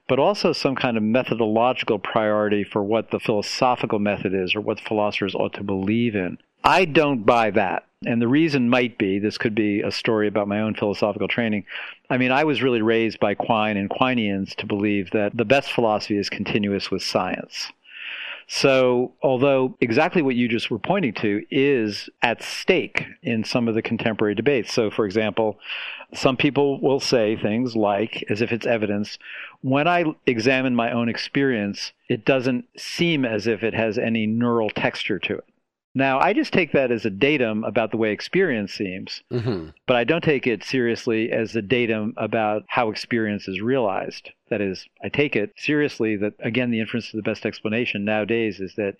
but 0.07 0.19
also 0.19 0.53
some 0.53 0.75
kind 0.75 0.97
of 0.97 1.03
methodological 1.03 1.99
priority 1.99 2.63
for 2.63 2.83
what 2.83 3.11
the 3.11 3.19
philosophical 3.19 3.99
method 3.99 4.33
is 4.33 4.55
or 4.55 4.61
what 4.61 4.79
philosophers 4.79 5.35
ought 5.35 5.53
to 5.53 5.63
believe 5.63 6.15
in. 6.15 6.37
I 6.63 6.85
don't 6.85 7.25
buy 7.25 7.51
that. 7.51 7.86
And 8.05 8.21
the 8.21 8.27
reason 8.27 8.69
might 8.69 8.99
be 8.99 9.17
this 9.17 9.39
could 9.39 9.55
be 9.55 9.81
a 9.81 9.91
story 9.91 10.27
about 10.27 10.47
my 10.47 10.61
own 10.61 10.75
philosophical 10.75 11.27
training. 11.27 11.65
I 12.11 12.17
mean, 12.17 12.31
I 12.31 12.43
was 12.43 12.61
really 12.61 12.81
raised 12.81 13.19
by 13.19 13.33
Quine 13.33 13.75
and 13.75 13.89
Quineans 13.89 14.55
to 14.57 14.67
believe 14.67 15.09
that 15.11 15.35
the 15.35 15.45
best 15.45 15.71
philosophy 15.71 16.17
is 16.17 16.29
continuous 16.29 16.91
with 16.91 17.01
science. 17.01 17.71
So, 18.49 19.13
although 19.21 19.75
exactly 19.81 20.21
what 20.21 20.35
you 20.35 20.47
just 20.47 20.69
were 20.69 20.79
pointing 20.79 21.13
to 21.15 21.43
is 21.49 22.07
at 22.21 22.43
stake 22.43 23.05
in 23.23 23.43
some 23.43 23.67
of 23.67 23.75
the 23.75 23.81
contemporary 23.81 24.35
debates. 24.35 24.71
So, 24.71 24.89
for 24.89 25.05
example, 25.05 25.59
some 26.13 26.37
people 26.37 26.79
will 26.79 27.01
say 27.01 27.35
things 27.35 27.75
like, 27.75 28.23
as 28.29 28.41
if 28.41 28.53
it's 28.53 28.65
evidence, 28.65 29.17
when 29.61 29.87
I 29.87 30.05
examine 30.27 30.75
my 30.75 30.91
own 30.91 31.09
experience, 31.09 31.91
it 32.07 32.23
doesn't 32.23 32.65
seem 32.77 33.25
as 33.25 33.47
if 33.47 33.63
it 33.63 33.73
has 33.73 33.97
any 33.97 34.27
neural 34.27 34.69
texture 34.69 35.19
to 35.19 35.39
it. 35.39 35.45
Now, 35.97 36.19
I 36.19 36.33
just 36.33 36.53
take 36.53 36.73
that 36.73 36.91
as 36.91 37.05
a 37.05 37.09
datum 37.09 37.63
about 37.63 37.89
the 37.89 37.97
way 37.97 38.11
experience 38.11 38.71
seems, 38.71 39.23
mm-hmm. 39.33 39.69
but 39.87 39.95
I 39.95 40.03
don't 40.03 40.23
take 40.23 40.45
it 40.45 40.63
seriously 40.63 41.31
as 41.31 41.55
a 41.55 41.61
datum 41.63 42.13
about 42.17 42.65
how 42.67 42.91
experience 42.91 43.47
is 43.47 43.61
realized. 43.61 44.29
That 44.51 44.61
is, 44.61 44.85
I 45.03 45.09
take 45.09 45.35
it 45.35 45.53
seriously 45.57 46.15
that, 46.17 46.33
again, 46.37 46.69
the 46.69 46.81
inference 46.81 47.09
to 47.09 47.17
the 47.17 47.23
best 47.23 47.47
explanation 47.47 48.05
nowadays 48.05 48.59
is 48.59 48.75
that 48.75 48.97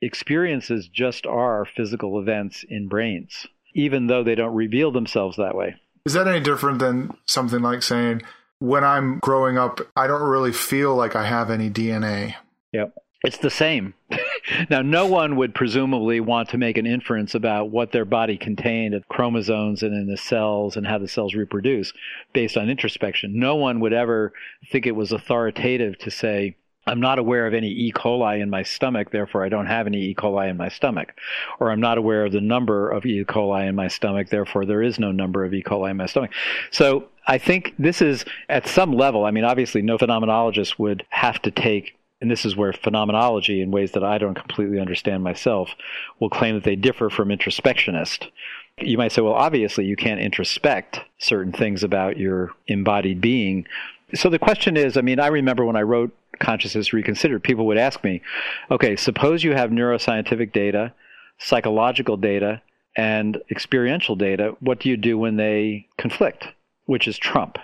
experiences 0.00 0.88
just 0.88 1.26
are 1.26 1.64
physical 1.64 2.18
events 2.18 2.64
in 2.68 2.88
brains, 2.88 3.46
even 3.74 4.08
though 4.08 4.24
they 4.24 4.34
don't 4.34 4.56
reveal 4.56 4.90
themselves 4.90 5.36
that 5.36 5.54
way. 5.54 5.76
Is 6.04 6.14
that 6.14 6.26
any 6.26 6.40
different 6.40 6.80
than 6.80 7.16
something 7.24 7.62
like 7.62 7.84
saying, 7.84 8.22
when 8.58 8.82
I'm 8.82 9.20
growing 9.20 9.58
up, 9.58 9.80
I 9.94 10.08
don't 10.08 10.28
really 10.28 10.52
feel 10.52 10.96
like 10.96 11.14
I 11.14 11.24
have 11.24 11.52
any 11.52 11.70
DNA? 11.70 12.34
Yep. 12.72 12.96
It's 13.22 13.38
the 13.38 13.48
same. 13.48 13.94
now, 14.70 14.82
no 14.82 15.06
one 15.06 15.36
would 15.36 15.54
presumably 15.54 16.20
want 16.20 16.48
to 16.50 16.58
make 16.58 16.76
an 16.76 16.86
inference 16.86 17.34
about 17.34 17.70
what 17.70 17.92
their 17.92 18.04
body 18.04 18.36
contained 18.36 18.94
of 18.94 19.08
chromosomes 19.08 19.82
and 19.82 19.94
in 19.94 20.06
the 20.06 20.16
cells 20.16 20.76
and 20.76 20.86
how 20.86 20.98
the 20.98 21.08
cells 21.08 21.34
reproduce 21.34 21.92
based 22.32 22.56
on 22.56 22.70
introspection. 22.70 23.38
No 23.38 23.56
one 23.56 23.80
would 23.80 23.92
ever 23.92 24.32
think 24.70 24.86
it 24.86 24.96
was 24.96 25.12
authoritative 25.12 25.98
to 25.98 26.10
say, 26.10 26.56
I'm 26.86 27.00
not 27.00 27.20
aware 27.20 27.46
of 27.46 27.54
any 27.54 27.68
E. 27.68 27.92
coli 27.92 28.40
in 28.40 28.50
my 28.50 28.64
stomach, 28.64 29.12
therefore 29.12 29.44
I 29.44 29.48
don't 29.48 29.66
have 29.66 29.86
any 29.86 29.98
E. 29.98 30.14
coli 30.14 30.50
in 30.50 30.56
my 30.56 30.68
stomach. 30.68 31.14
Or 31.60 31.70
I'm 31.70 31.80
not 31.80 31.96
aware 31.96 32.24
of 32.24 32.32
the 32.32 32.40
number 32.40 32.90
of 32.90 33.06
E. 33.06 33.24
coli 33.24 33.68
in 33.68 33.76
my 33.76 33.86
stomach, 33.86 34.30
therefore 34.30 34.66
there 34.66 34.82
is 34.82 34.98
no 34.98 35.12
number 35.12 35.44
of 35.44 35.54
E. 35.54 35.62
coli 35.62 35.92
in 35.92 35.96
my 35.96 36.06
stomach. 36.06 36.32
So 36.72 37.08
I 37.26 37.38
think 37.38 37.74
this 37.78 38.02
is 38.02 38.24
at 38.48 38.66
some 38.66 38.92
level, 38.92 39.24
I 39.24 39.30
mean, 39.30 39.44
obviously 39.44 39.80
no 39.80 39.96
phenomenologist 39.96 40.78
would 40.78 41.06
have 41.10 41.40
to 41.42 41.52
take 41.52 41.96
and 42.22 42.30
this 42.30 42.44
is 42.44 42.56
where 42.56 42.72
phenomenology, 42.72 43.60
in 43.60 43.72
ways 43.72 43.92
that 43.92 44.04
I 44.04 44.16
don't 44.16 44.36
completely 44.36 44.78
understand 44.78 45.24
myself, 45.24 45.74
will 46.20 46.30
claim 46.30 46.54
that 46.54 46.62
they 46.62 46.76
differ 46.76 47.10
from 47.10 47.30
introspectionists. 47.30 48.30
You 48.78 48.96
might 48.96 49.10
say, 49.10 49.22
well, 49.22 49.34
obviously, 49.34 49.86
you 49.86 49.96
can't 49.96 50.20
introspect 50.20 51.00
certain 51.18 51.52
things 51.52 51.82
about 51.82 52.18
your 52.18 52.52
embodied 52.68 53.20
being. 53.20 53.66
So 54.14 54.30
the 54.30 54.38
question 54.38 54.76
is 54.76 54.96
I 54.96 55.00
mean, 55.00 55.18
I 55.18 55.26
remember 55.26 55.64
when 55.64 55.74
I 55.74 55.82
wrote 55.82 56.16
Consciousness 56.38 56.92
Reconsidered, 56.92 57.42
people 57.42 57.66
would 57.66 57.76
ask 57.76 58.04
me, 58.04 58.22
okay, 58.70 58.94
suppose 58.94 59.42
you 59.42 59.52
have 59.54 59.70
neuroscientific 59.70 60.52
data, 60.52 60.94
psychological 61.38 62.16
data, 62.16 62.62
and 62.96 63.42
experiential 63.50 64.14
data. 64.14 64.54
What 64.60 64.78
do 64.78 64.88
you 64.88 64.96
do 64.96 65.18
when 65.18 65.36
they 65.36 65.88
conflict? 65.98 66.46
Which 66.86 67.08
is 67.08 67.18
Trump. 67.18 67.58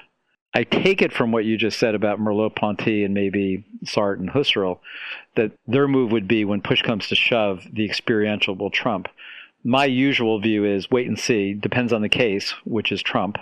I 0.55 0.65
take 0.65 1.03
it 1.03 1.13
from 1.13 1.31
what 1.31 1.45
you 1.45 1.57
just 1.57 1.79
said 1.79 1.95
about 1.95 2.19
Merleau-Ponty 2.19 3.05
and 3.05 3.15
maybe 3.15 3.65
Sartre 3.85 4.19
and 4.19 4.31
Husserl 4.31 4.81
that 5.37 5.53
their 5.67 5.87
move 5.87 6.11
would 6.11 6.27
be 6.27 6.45
when 6.45 6.63
push 6.63 6.83
comes 6.83 7.09
to 7.09 7.15
shove, 7.15 7.67
the 7.73 7.85
experiential 7.85 8.55
will 8.55 8.71
trump. 8.71 9.09
My 9.63 9.85
usual 9.85 10.41
view 10.41 10.65
is 10.65 10.91
wait 10.91 11.07
and 11.07 11.19
see, 11.19 11.53
depends 11.53 11.93
on 11.93 12.03
the 12.03 12.09
case, 12.09 12.55
which 12.65 12.91
is 12.91 13.03
Trump. 13.03 13.37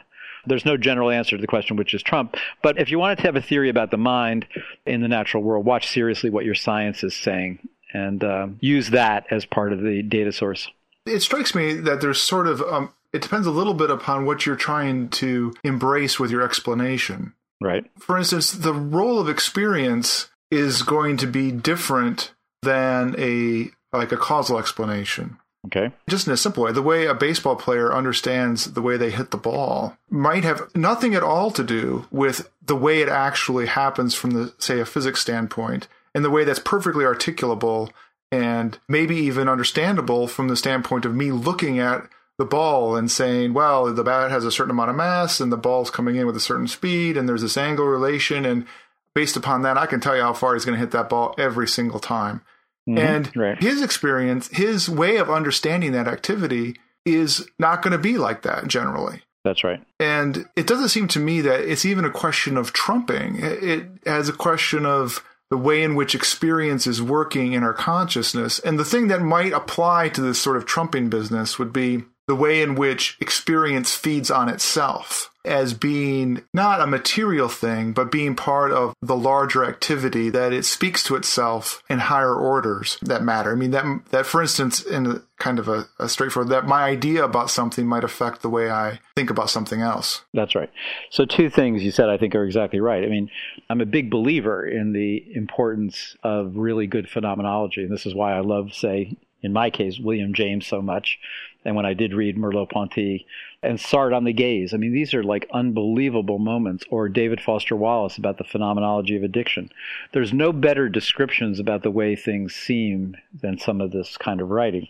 There's 0.46 0.64
no 0.64 0.76
general 0.76 1.10
answer 1.10 1.36
to 1.36 1.40
the 1.40 1.46
question 1.46 1.76
which 1.76 1.94
is 1.94 2.02
Trump. 2.02 2.36
But 2.62 2.78
if 2.78 2.90
you 2.90 2.98
wanted 2.98 3.16
to 3.18 3.24
have 3.24 3.36
a 3.36 3.42
theory 3.42 3.68
about 3.68 3.90
the 3.90 3.96
mind 3.96 4.46
in 4.84 5.00
the 5.00 5.08
natural 5.08 5.42
world, 5.42 5.64
watch 5.64 5.88
seriously 5.88 6.30
what 6.30 6.44
your 6.44 6.54
science 6.54 7.02
is 7.02 7.14
saying 7.14 7.68
and 7.92 8.22
uh, 8.22 8.48
use 8.60 8.90
that 8.90 9.26
as 9.30 9.44
part 9.44 9.72
of 9.72 9.80
the 9.80 10.02
data 10.02 10.32
source. 10.32 10.68
It 11.06 11.20
strikes 11.20 11.54
me 11.54 11.74
that 11.74 12.00
there's 12.00 12.20
sort 12.20 12.46
of 12.46 12.60
um, 12.62 12.92
it 13.16 13.22
depends 13.22 13.46
a 13.46 13.50
little 13.50 13.74
bit 13.74 13.90
upon 13.90 14.26
what 14.26 14.46
you're 14.46 14.56
trying 14.56 15.08
to 15.08 15.54
embrace 15.64 16.20
with 16.20 16.30
your 16.30 16.42
explanation. 16.42 17.32
Right. 17.60 17.90
For 17.98 18.18
instance, 18.18 18.52
the 18.52 18.74
role 18.74 19.18
of 19.18 19.28
experience 19.28 20.28
is 20.50 20.82
going 20.82 21.16
to 21.16 21.26
be 21.26 21.50
different 21.50 22.32
than 22.62 23.14
a 23.18 23.70
like 23.92 24.12
a 24.12 24.16
causal 24.16 24.58
explanation. 24.58 25.38
Okay. 25.66 25.90
Just 26.08 26.26
in 26.26 26.32
a 26.32 26.36
simple 26.36 26.64
way, 26.64 26.72
the 26.72 26.82
way 26.82 27.06
a 27.06 27.14
baseball 27.14 27.56
player 27.56 27.92
understands 27.92 28.72
the 28.72 28.82
way 28.82 28.96
they 28.96 29.10
hit 29.10 29.30
the 29.30 29.36
ball 29.36 29.96
might 30.10 30.44
have 30.44 30.70
nothing 30.76 31.14
at 31.14 31.24
all 31.24 31.50
to 31.50 31.64
do 31.64 32.06
with 32.10 32.50
the 32.64 32.76
way 32.76 33.00
it 33.00 33.08
actually 33.08 33.66
happens 33.66 34.14
from 34.14 34.32
the 34.32 34.54
say 34.58 34.78
a 34.78 34.84
physics 34.84 35.20
standpoint 35.20 35.88
in 36.14 36.22
the 36.22 36.30
way 36.30 36.44
that's 36.44 36.58
perfectly 36.58 37.04
articulable 37.04 37.90
and 38.30 38.78
maybe 38.88 39.16
even 39.16 39.48
understandable 39.48 40.28
from 40.28 40.48
the 40.48 40.56
standpoint 40.56 41.04
of 41.04 41.14
me 41.14 41.32
looking 41.32 41.78
at 41.78 42.08
the 42.38 42.44
ball 42.44 42.96
and 42.96 43.10
saying, 43.10 43.54
well, 43.54 43.92
the 43.92 44.04
bat 44.04 44.30
has 44.30 44.44
a 44.44 44.52
certain 44.52 44.70
amount 44.70 44.90
of 44.90 44.96
mass 44.96 45.40
and 45.40 45.50
the 45.50 45.56
ball's 45.56 45.90
coming 45.90 46.16
in 46.16 46.26
with 46.26 46.36
a 46.36 46.40
certain 46.40 46.68
speed 46.68 47.16
and 47.16 47.28
there's 47.28 47.42
this 47.42 47.56
angle 47.56 47.86
relation. 47.86 48.44
And 48.44 48.66
based 49.14 49.36
upon 49.36 49.62
that, 49.62 49.78
I 49.78 49.86
can 49.86 50.00
tell 50.00 50.14
you 50.14 50.22
how 50.22 50.34
far 50.34 50.54
he's 50.54 50.64
going 50.64 50.74
to 50.74 50.80
hit 50.80 50.90
that 50.90 51.08
ball 51.08 51.34
every 51.38 51.66
single 51.66 52.00
time. 52.00 52.42
Mm-hmm. 52.88 52.98
And 52.98 53.36
right. 53.36 53.62
his 53.62 53.82
experience, 53.82 54.48
his 54.48 54.88
way 54.88 55.16
of 55.16 55.30
understanding 55.30 55.92
that 55.92 56.06
activity 56.06 56.76
is 57.04 57.48
not 57.58 57.82
going 57.82 57.92
to 57.92 57.98
be 57.98 58.18
like 58.18 58.42
that 58.42 58.68
generally. 58.68 59.22
That's 59.42 59.64
right. 59.64 59.82
And 60.00 60.46
it 60.56 60.66
doesn't 60.66 60.88
seem 60.88 61.08
to 61.08 61.20
me 61.20 61.40
that 61.42 61.60
it's 61.60 61.84
even 61.84 62.04
a 62.04 62.10
question 62.10 62.56
of 62.56 62.72
trumping. 62.72 63.38
It 63.40 63.86
has 64.04 64.28
a 64.28 64.32
question 64.32 64.84
of 64.84 65.24
the 65.50 65.56
way 65.56 65.84
in 65.84 65.94
which 65.94 66.16
experience 66.16 66.86
is 66.86 67.00
working 67.00 67.52
in 67.52 67.62
our 67.62 67.72
consciousness. 67.72 68.58
And 68.58 68.78
the 68.78 68.84
thing 68.84 69.06
that 69.08 69.22
might 69.22 69.52
apply 69.52 70.08
to 70.10 70.20
this 70.20 70.40
sort 70.40 70.56
of 70.56 70.66
trumping 70.66 71.08
business 71.08 71.58
would 71.58 71.72
be 71.72 72.04
the 72.26 72.34
way 72.34 72.62
in 72.62 72.74
which 72.74 73.16
experience 73.20 73.94
feeds 73.94 74.30
on 74.30 74.48
itself 74.48 75.30
as 75.46 75.72
being 75.72 76.42
not 76.52 76.80
a 76.80 76.86
material 76.86 77.48
thing, 77.48 77.92
but 77.92 78.10
being 78.10 78.34
part 78.34 78.72
of 78.72 78.92
the 79.00 79.16
larger 79.16 79.64
activity 79.64 80.28
that 80.28 80.52
it 80.52 80.64
speaks 80.64 81.04
to 81.04 81.14
itself 81.14 81.82
in 81.88 82.00
higher 82.00 82.34
orders 82.34 82.98
that 83.00 83.22
matter. 83.22 83.52
I 83.52 83.54
mean, 83.54 83.70
that, 83.70 83.84
that 84.10 84.26
for 84.26 84.42
instance, 84.42 84.82
in 84.82 85.06
a 85.06 85.22
kind 85.38 85.60
of 85.60 85.68
a, 85.68 85.86
a 86.00 86.08
straightforward, 86.08 86.50
that 86.50 86.66
my 86.66 86.82
idea 86.82 87.24
about 87.24 87.48
something 87.48 87.86
might 87.86 88.02
affect 88.02 88.42
the 88.42 88.50
way 88.50 88.70
I 88.70 88.98
think 89.14 89.30
about 89.30 89.48
something 89.48 89.80
else. 89.80 90.22
That's 90.34 90.56
right. 90.56 90.70
So, 91.10 91.24
two 91.24 91.48
things 91.48 91.84
you 91.84 91.92
said 91.92 92.08
I 92.08 92.18
think 92.18 92.34
are 92.34 92.44
exactly 92.44 92.80
right. 92.80 93.04
I 93.04 93.08
mean, 93.08 93.30
I'm 93.70 93.80
a 93.80 93.86
big 93.86 94.10
believer 94.10 94.66
in 94.66 94.92
the 94.92 95.24
importance 95.34 96.16
of 96.24 96.56
really 96.56 96.88
good 96.88 97.08
phenomenology. 97.08 97.84
And 97.84 97.92
this 97.92 98.06
is 98.06 98.14
why 98.14 98.36
I 98.36 98.40
love, 98.40 98.72
say, 98.74 99.16
in 99.42 99.52
my 99.52 99.70
case, 99.70 100.00
William 100.00 100.34
James 100.34 100.66
so 100.66 100.82
much 100.82 101.18
and 101.66 101.76
when 101.76 101.84
I 101.84 101.94
did 101.94 102.14
read 102.14 102.36
Merleau-Ponty 102.36 103.26
and 103.62 103.78
Sartre 103.78 104.16
on 104.16 104.24
the 104.24 104.32
gaze. 104.32 104.72
I 104.72 104.76
mean, 104.76 104.92
these 104.92 105.12
are 105.12 105.24
like 105.24 105.48
unbelievable 105.52 106.38
moments. 106.38 106.84
Or 106.90 107.08
David 107.08 107.40
Foster 107.40 107.74
Wallace 107.74 108.16
about 108.16 108.38
the 108.38 108.44
phenomenology 108.44 109.16
of 109.16 109.22
addiction. 109.22 109.70
There's 110.12 110.32
no 110.32 110.52
better 110.52 110.88
descriptions 110.88 111.58
about 111.58 111.82
the 111.82 111.90
way 111.90 112.14
things 112.14 112.54
seem 112.54 113.16
than 113.40 113.58
some 113.58 113.80
of 113.80 113.90
this 113.90 114.16
kind 114.16 114.40
of 114.40 114.50
writing. 114.50 114.88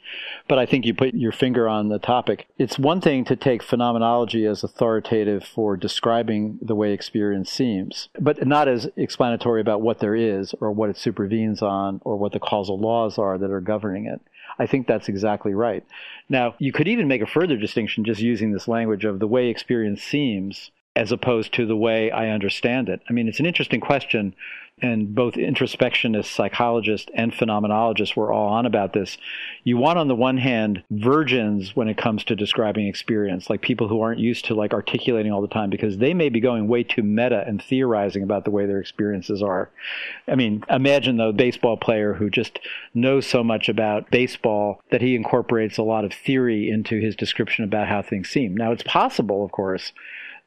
But 0.49 0.59
I 0.59 0.67
think 0.67 0.85
you 0.85 0.95
put 0.95 1.15
your 1.15 1.33
finger 1.33 1.69
on 1.69 1.89
the 1.89 1.99
topic. 1.99 2.47
It's 2.59 2.79
one 2.79 3.01
thing 3.01 3.25
to 3.27 3.37
take 3.37 3.63
phenomenology 3.63 4.45
as 4.45 4.63
authoritative 4.63 5.45
for 5.45 5.77
describing 5.77 6.59
the 6.61 6.75
way 6.75 6.93
experience 6.93 7.51
seems, 7.51 8.09
but 8.21 8.47
not 8.47 8.69
as 8.69 8.89
explanatory 8.97 9.61
about 9.61 9.81
what 9.81 10.01
there 10.01 10.15
is 10.15 10.55
or 10.61 10.71
what 10.71 10.91
it 10.91 10.99
supervenes 10.99 11.63
on 11.63 12.01
or 12.05 12.17
what 12.17 12.33
the 12.33 12.41
causal 12.41 12.79
laws 12.79 13.19
are 13.19 13.39
that 13.39 13.51
are 13.51 13.61
governing 13.61 14.07
it. 14.07 14.21
I 14.59 14.67
think 14.67 14.87
that's 14.87 15.09
exactly 15.09 15.55
right. 15.55 15.85
Now, 16.29 16.55
you 16.59 16.73
could 16.73 16.89
even 16.89 17.09
make 17.09 17.23
a 17.23 17.27
further 17.27 17.57
distinction 17.57 18.05
just 18.05 18.21
using 18.21 18.53
this 18.53 18.69
language 18.69 19.05
of 19.05 19.19
the 19.19 19.27
way 19.27 19.49
experience 19.49 20.03
seems 20.03 20.71
as 20.95 21.13
opposed 21.13 21.53
to 21.53 21.67
the 21.67 21.77
way 21.77 22.11
I 22.11 22.31
understand 22.31 22.89
it. 22.89 23.03
I 23.09 23.13
mean, 23.13 23.29
it's 23.29 23.41
an 23.41 23.47
interesting 23.47 23.81
question 23.81 24.35
and 24.83 25.15
both 25.15 25.35
introspectionists, 25.35 26.27
psychologists, 26.27 27.11
and 27.15 27.33
phenomenologists 27.33 28.15
were 28.15 28.31
all 28.31 28.49
on 28.49 28.67
about 28.67 28.93
this. 28.93 29.17
You 29.65 29.79
want, 29.79 29.99
on 29.99 30.09
the 30.09 30.15
one 30.15 30.37
hand, 30.37 30.83
virgins 30.91 31.75
when 31.75 31.89
it 31.89 31.97
comes 31.97 32.25
to 32.25 32.37
describing 32.37 32.87
experience, 32.87 33.49
like 33.49 33.63
people 33.63 33.89
who 33.89 34.03
aren't 34.03 34.21
used 34.21 34.45
to 34.47 34.55
like 34.55 34.75
articulating 34.75 35.33
all 35.33 35.41
the 35.41 35.49
time, 35.49 35.71
because 35.71 35.97
they 35.97 36.13
may 36.13 36.29
be 36.29 36.41
going 36.41 36.69
way 36.69 36.83
too 36.83 37.03
meta 37.03 37.43
and 37.47 37.63
theorizing 37.63 38.23
about 38.23 38.45
the 38.45 38.51
way 38.51 38.67
their 38.67 38.81
experiences 38.81 39.43
are. 39.43 39.71
I 40.29 40.35
mean, 40.35 40.63
imagine 40.69 41.17
the 41.17 41.33
baseball 41.33 41.79
player 41.79 42.13
who 42.13 42.29
just 42.29 42.59
knows 42.93 43.27
so 43.27 43.43
much 43.43 43.71
about 43.71 44.11
baseball 44.11 44.83
that 44.91 45.01
he 45.01 45.17
incorporates 45.17 45.79
a 45.79 45.83
lot 45.83 46.05
of 46.05 46.13
theory 46.13 46.69
into 46.69 47.01
his 47.01 47.17
description 47.17 47.65
about 47.65 47.89
how 47.89 48.03
things 48.03 48.29
seem. 48.29 48.55
Now, 48.55 48.73
it's 48.73 48.83
possible, 48.83 49.43
of 49.43 49.53
course, 49.53 49.93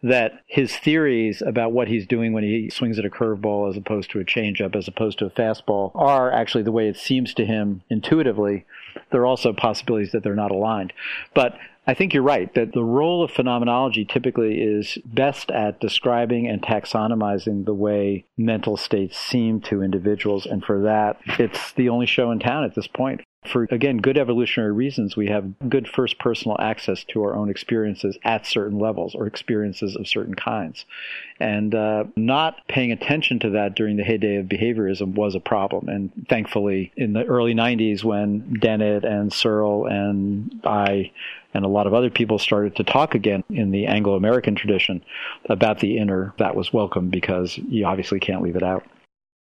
that 0.01 0.43
his 0.47 0.75
theories 0.77 1.41
about 1.41 1.71
what 1.71 1.87
he's 1.87 2.07
doing 2.07 2.31
when 2.31 2.43
he 2.43 2.69
swings 2.69 2.97
at 2.97 3.05
a 3.05 3.09
curveball 3.09 3.69
as 3.69 3.77
opposed 3.77 4.09
to 4.11 4.19
a 4.19 4.25
changeup, 4.25 4.75
as 4.75 4.87
opposed 4.87 5.19
to 5.19 5.25
a 5.25 5.29
fastball, 5.29 5.91
are 5.95 6.31
actually 6.31 6.63
the 6.63 6.71
way 6.71 6.87
it 6.87 6.97
seems 6.97 7.33
to 7.33 7.45
him 7.45 7.81
intuitively. 7.89 8.65
There 9.11 9.21
are 9.21 9.25
also 9.25 9.51
possibilities 9.51 10.11
that 10.13 10.23
they're 10.23 10.35
not 10.35 10.51
aligned. 10.51 10.93
But 11.33 11.57
I 11.85 11.95
think 11.95 12.13
you're 12.13 12.23
right 12.23 12.53
that 12.53 12.73
the 12.73 12.83
role 12.83 13.23
of 13.23 13.31
phenomenology 13.31 14.05
typically 14.05 14.61
is 14.61 14.97
best 15.05 15.49
at 15.51 15.79
describing 15.79 16.47
and 16.47 16.61
taxonomizing 16.61 17.65
the 17.65 17.73
way 17.73 18.25
mental 18.37 18.77
states 18.77 19.17
seem 19.17 19.59
to 19.61 19.81
individuals. 19.81 20.45
And 20.45 20.63
for 20.63 20.83
that, 20.83 21.17
it's 21.39 21.71
the 21.73 21.89
only 21.89 22.05
show 22.05 22.31
in 22.31 22.39
town 22.39 22.63
at 22.63 22.75
this 22.75 22.87
point. 22.87 23.21
For, 23.45 23.67
again, 23.71 23.97
good 23.97 24.17
evolutionary 24.17 24.73
reasons, 24.73 25.15
we 25.15 25.27
have 25.27 25.57
good 25.69 25.87
first 25.87 26.19
personal 26.19 26.57
access 26.59 27.05
to 27.05 27.23
our 27.23 27.35
own 27.35 27.49
experiences 27.49 28.17
at 28.23 28.45
certain 28.45 28.77
levels 28.79 29.15
or 29.15 29.27
experiences 29.27 29.95
of 29.95 30.07
certain 30.07 30.35
kinds. 30.35 30.85
And 31.39 31.73
uh, 31.73 32.03
not 32.17 32.67
paying 32.67 32.91
attention 32.91 33.39
to 33.39 33.51
that 33.51 33.75
during 33.75 33.95
the 33.95 34.03
heyday 34.03 34.35
of 34.35 34.47
behaviorism 34.47 35.15
was 35.15 35.35
a 35.35 35.39
problem. 35.39 35.87
And 35.87 36.27
thankfully, 36.27 36.91
in 36.97 37.13
the 37.13 37.23
early 37.23 37.53
90s, 37.53 38.03
when 38.03 38.57
Dennett 38.59 39.05
and 39.05 39.31
Searle 39.31 39.85
and 39.85 40.59
I 40.65 41.11
and 41.53 41.63
a 41.63 41.69
lot 41.69 41.87
of 41.87 41.93
other 41.93 42.09
people 42.09 42.39
started 42.39 42.75
to 42.75 42.83
talk 42.83 43.15
again 43.15 43.43
in 43.49 43.71
the 43.71 43.87
Anglo 43.87 44.15
American 44.15 44.55
tradition 44.55 45.03
about 45.45 45.79
the 45.79 45.97
inner, 45.97 46.33
that 46.37 46.55
was 46.55 46.73
welcome 46.73 47.09
because 47.09 47.57
you 47.57 47.85
obviously 47.85 48.19
can't 48.19 48.41
leave 48.41 48.57
it 48.57 48.63
out. 48.63 48.85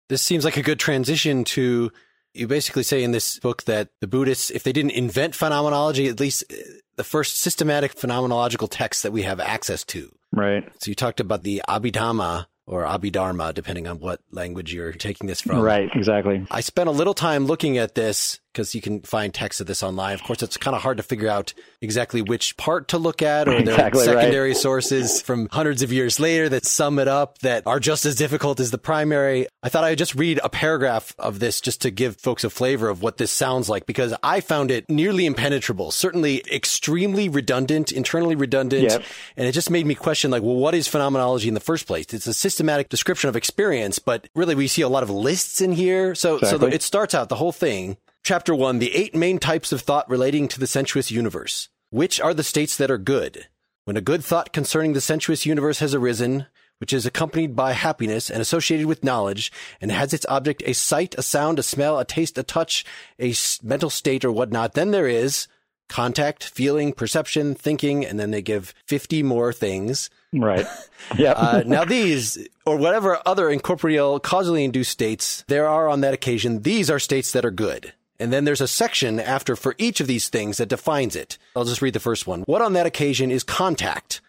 This 0.09 0.23
seems 0.23 0.45
like 0.45 0.57
a 0.57 0.63
good 0.63 0.79
transition 0.79 1.45
to 1.45 1.91
you 2.37 2.47
basically 2.47 2.83
say 2.83 3.03
in 3.03 3.13
this 3.13 3.39
book 3.39 3.65
that 3.65 3.89
the 4.01 4.07
Buddhists, 4.07 4.51
if 4.51 4.63
they 4.63 4.73
didn't 4.73 4.93
invent 4.93 5.35
phenomenology, 5.35 6.09
at 6.09 6.21
least 6.21 6.45
uh, 6.51 6.57
the 6.97 7.05
first 7.05 7.39
systematic 7.39 7.95
phenomenological 7.95 8.69
text 8.71 9.03
that 9.03 9.13
we 9.13 9.23
have 9.23 9.41
access 9.41 9.85
to. 9.85 10.13
Right. 10.33 10.65
So 10.81 10.91
you 10.91 10.95
talked 10.95 11.21
about 11.21 11.43
the 11.43 11.63
Abhidhamma 11.69 12.47
or 12.67 12.83
Abhidharma, 12.83 13.55
depending 13.55 13.87
on 13.87 14.01
what 14.01 14.21
language 14.33 14.75
you're 14.75 14.93
taking 14.93 15.29
this 15.29 15.41
from. 15.41 15.61
Right, 15.61 15.89
exactly. 15.95 16.47
I 16.51 16.61
spent 16.61 16.89
a 16.89 16.93
little 16.93 17.15
time 17.15 17.47
looking 17.47 17.79
at 17.79 17.95
this 17.95 18.41
because 18.57 18.75
you 18.75 18.81
can 18.81 19.03
find 19.03 19.35
text 19.35 19.61
of 19.61 19.67
this 19.67 19.83
online. 19.83 20.15
Of 20.15 20.23
course, 20.23 20.43
it's 20.43 20.57
kind 20.57 20.75
of 20.75 20.81
hard 20.81 20.97
to 20.97 21.03
figure 21.03 21.29
out 21.29 21.53
exactly 21.83 22.23
which 22.23 22.57
part 22.57 22.89
to 22.89 22.99
look 22.99 23.21
at, 23.21 23.49
or 23.49 23.61
there 23.61 23.75
are 23.75 23.95
secondary 23.95 24.51
right. 24.51 24.57
sources 24.57 25.21
from 25.21 25.49
hundreds 25.53 25.83
of 25.83 25.93
years 25.93 26.19
later 26.19 26.49
that 26.49 26.65
sum 26.65 26.99
it 26.99 27.07
up 27.07 27.37
that 27.41 27.67
are 27.67 27.79
just 27.79 28.07
as 28.07 28.15
difficult 28.15 28.59
as 28.59 28.71
the 28.71 28.79
primary. 28.79 29.47
I 29.63 29.69
thought 29.69 29.85
I 29.85 29.91
would 29.91 29.99
just 29.99 30.15
read 30.15 30.41
a 30.43 30.49
paragraph 30.49 31.15
of 31.19 31.39
this 31.39 31.61
just 31.61 31.83
to 31.83 31.91
give 31.91 32.17
folks 32.17 32.45
a 32.45 32.51
flavor 32.51 32.89
of 32.89 33.03
what 33.03 33.19
this 33.19 33.31
sounds 33.31 33.69
like 33.69 33.85
because 33.85 34.15
I 34.23 34.41
found 34.41 34.71
it 34.71 34.89
nearly 34.89 35.27
impenetrable, 35.27 35.91
certainly 35.91 36.43
extremely 36.51 37.29
redundant, 37.29 37.93
internally 37.93 38.37
redundant. 38.37 38.85
Yep. 38.85 39.03
And 39.37 39.47
it 39.47 39.53
just 39.53 39.69
made 39.69 39.85
me 39.85 39.95
question, 39.95 40.31
like, 40.31 40.43
well, 40.43 40.57
what 40.57 40.75
is 40.75 40.89
phenomenology 40.89 41.49
in 41.49 41.55
the 41.55 41.61
first 41.61 41.87
place? 41.87 42.07
It's 42.15 42.27
a 42.27 42.33
systematic 42.33 42.89
description 42.89 43.29
of 43.29 43.37
experience, 43.37 43.99
but 43.99 44.29
really 44.35 44.55
we 44.55 44.67
see 44.67 44.81
a 44.81 44.89
lot 44.89 45.03
of 45.03 45.11
lists 45.11 45.61
in 45.61 45.73
here. 45.73 46.15
So, 46.15 46.37
exactly. 46.37 46.71
so 46.71 46.75
it 46.75 46.81
starts 46.81 47.15
out 47.15 47.29
the 47.29 47.35
whole 47.35 47.53
thing 47.53 47.99
Chapter 48.27 48.57
1 48.57 48.81
The 48.81 48.93
Eight 48.93 49.15
Main 49.15 49.39
Types 49.39 49.71
of 49.71 49.83
Thought 49.83 50.11
Relating 50.11 50.49
to 50.49 50.59
the 50.59 50.67
Sensuous 50.67 51.13
Universe. 51.13 51.69
Which 51.91 52.21
are 52.21 52.35
the 52.35 52.43
states 52.43 52.77
that 52.77 52.91
are 52.91 52.99
good? 52.99 53.47
When 53.85 53.97
a 53.97 54.01
good 54.01 54.25
thought 54.25 54.53
concerning 54.53 54.95
the 54.95 55.01
sensuous 55.01 55.47
universe 55.47 55.79
has 55.79 55.95
arisen, 55.95 56.47
which 56.79 56.93
is 56.93 57.07
accompanied 57.07 57.55
by 57.55 57.71
happiness 57.71 58.29
and 58.29 58.43
associated 58.43 58.87
with 58.87 59.05
knowledge, 59.05 59.53
and 59.81 59.93
has 59.93 60.13
its 60.13 60.27
object 60.29 60.65
a 60.67 60.73
sight, 60.73 61.15
a 61.17 61.23
sound, 61.23 61.61
a 61.61 61.63
smell, 61.63 62.01
a 62.01 62.05
taste, 62.05 62.37
a 62.37 62.43
touch, 62.43 62.85
a 63.21 63.33
mental 63.63 63.91
state, 63.91 64.25
or 64.25 64.33
whatnot, 64.33 64.73
then 64.73 64.91
there 64.91 65.07
is 65.07 65.47
contact, 65.89 66.43
feeling, 66.43 66.93
perception, 66.93 67.55
thinking, 67.55 68.05
and 68.05 68.19
then 68.19 68.33
they 68.33 68.43
give 68.43 68.75
50 68.87 69.23
more 69.23 69.53
things. 69.53 70.11
Right. 70.33 70.67
Yeah. 71.17 71.33
uh, 71.33 71.63
now 71.65 71.85
these, 71.85 72.49
or 72.65 72.77
whatever 72.77 73.21
other 73.25 73.51
incorporeal 73.51 74.19
causally 74.19 74.65
induced 74.65 74.91
states 74.91 75.45
there 75.47 75.69
are 75.69 75.89
on 75.89 76.01
that 76.01 76.15
occasion, 76.15 76.63
these 76.63 76.91
are 76.91 76.99
states 76.99 77.31
that 77.31 77.45
are 77.45 77.53
good. 77.53 77.93
And 78.19 78.33
then 78.33 78.45
there's 78.45 78.61
a 78.61 78.69
section 78.69 79.21
after 79.21 79.57
for 79.57 79.75
each 79.79 80.01
of 80.01 80.07
these 80.07 80.29
things 80.29 80.59
that 80.59 80.69
defines 80.69 81.17
it. 81.17 81.39
I'll 81.55 81.65
just 81.65 81.83
read 81.83 81.95
the 81.95 82.01
first 82.01 82.27
one. 82.27 82.43
What 82.43 82.63
on 82.63 82.73
that 82.75 82.87
occasion 82.87 83.31
is 83.31 83.43
contact, 83.43 84.21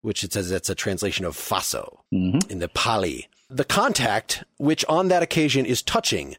which 0.00 0.24
it 0.24 0.32
says 0.32 0.50
that's 0.50 0.70
a 0.70 0.74
translation 0.74 1.24
of 1.24 1.36
phassa 1.36 1.96
mm-hmm. 2.12 2.50
in 2.50 2.58
the 2.58 2.68
Pali. 2.68 3.28
The 3.50 3.64
contact, 3.64 4.44
which 4.58 4.84
on 4.88 5.08
that 5.08 5.22
occasion 5.22 5.66
is 5.66 5.82
touching, 5.82 6.36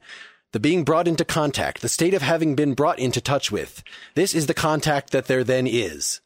the 0.52 0.60
being 0.60 0.84
brought 0.84 1.08
into 1.08 1.26
contact, 1.26 1.82
the 1.82 1.90
state 1.90 2.14
of 2.14 2.22
having 2.22 2.56
been 2.56 2.74
brought 2.74 3.00
into 3.00 3.20
touch 3.20 3.52
with. 3.52 3.84
This 4.16 4.34
is 4.34 4.48
the 4.48 4.54
contact 4.54 5.12
that 5.12 5.26
there 5.26 5.44
then 5.44 5.68
is. 5.68 6.22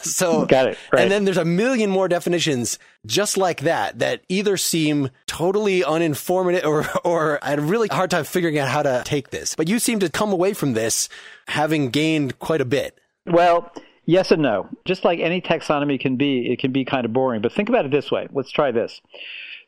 So, 0.00 0.46
got 0.46 0.68
it. 0.68 0.78
Right. 0.92 1.02
And 1.02 1.10
then 1.10 1.24
there's 1.24 1.36
a 1.36 1.44
million 1.44 1.90
more 1.90 2.08
definitions 2.08 2.78
just 3.04 3.36
like 3.36 3.62
that 3.62 3.98
that 3.98 4.22
either 4.28 4.56
seem 4.56 5.10
totally 5.26 5.80
uninformative 5.80 6.64
or, 6.64 6.86
or 7.04 7.38
I 7.42 7.50
had 7.50 7.58
a 7.58 7.62
really 7.62 7.88
hard 7.88 8.10
time 8.10 8.24
figuring 8.24 8.58
out 8.58 8.68
how 8.68 8.82
to 8.82 9.02
take 9.04 9.30
this. 9.30 9.54
But 9.56 9.68
you 9.68 9.78
seem 9.78 9.98
to 10.00 10.08
come 10.08 10.32
away 10.32 10.54
from 10.54 10.74
this 10.74 11.08
having 11.48 11.90
gained 11.90 12.38
quite 12.38 12.60
a 12.60 12.64
bit. 12.64 12.98
Well, 13.26 13.72
yes 14.06 14.30
and 14.30 14.42
no. 14.42 14.68
Just 14.84 15.04
like 15.04 15.18
any 15.18 15.40
taxonomy 15.40 15.98
can 15.98 16.16
be, 16.16 16.52
it 16.52 16.60
can 16.60 16.70
be 16.70 16.84
kind 16.84 17.04
of 17.04 17.12
boring. 17.12 17.42
But 17.42 17.52
think 17.52 17.68
about 17.68 17.84
it 17.84 17.90
this 17.90 18.10
way. 18.10 18.28
Let's 18.32 18.50
try 18.50 18.70
this. 18.70 19.00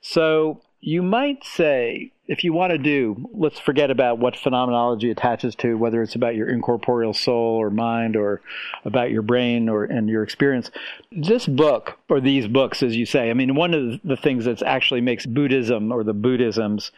So 0.01 0.61
you 0.81 1.03
might 1.03 1.45
say, 1.45 2.13
if 2.31 2.45
you 2.45 2.53
want 2.53 2.71
to 2.71 2.79
do, 2.79 3.29
let's 3.35 3.59
forget 3.59 3.91
about 3.91 4.19
what 4.19 4.37
phenomenology 4.37 5.11
attaches 5.11 5.57
to, 5.57 5.77
whether 5.77 6.01
it's 6.01 6.15
about 6.15 6.37
your 6.37 6.49
incorporeal 6.49 7.13
soul 7.13 7.57
or 7.57 7.71
mind 7.71 8.15
or 8.15 8.41
about 8.85 9.11
your 9.11 9.23
brain 9.23 9.69
or 9.69 9.83
and 9.83 10.09
your 10.09 10.23
experience. 10.23 10.71
This 11.11 11.49
book, 11.49 11.99
or 12.09 12.21
these 12.21 12.47
books, 12.47 12.85
as 12.85 12.95
you 12.95 13.05
say, 13.05 13.31
I 13.31 13.35
mean, 13.35 13.57
one 13.57 13.75
of 13.75 14.01
the 14.05 14.17
things 14.17 14.45
that 14.45 14.63
actually 14.63 15.01
makes 15.01 15.27
Buddhism 15.27 15.91
or 15.91 16.05
the 16.05 16.13
Buddhisms 16.13 16.93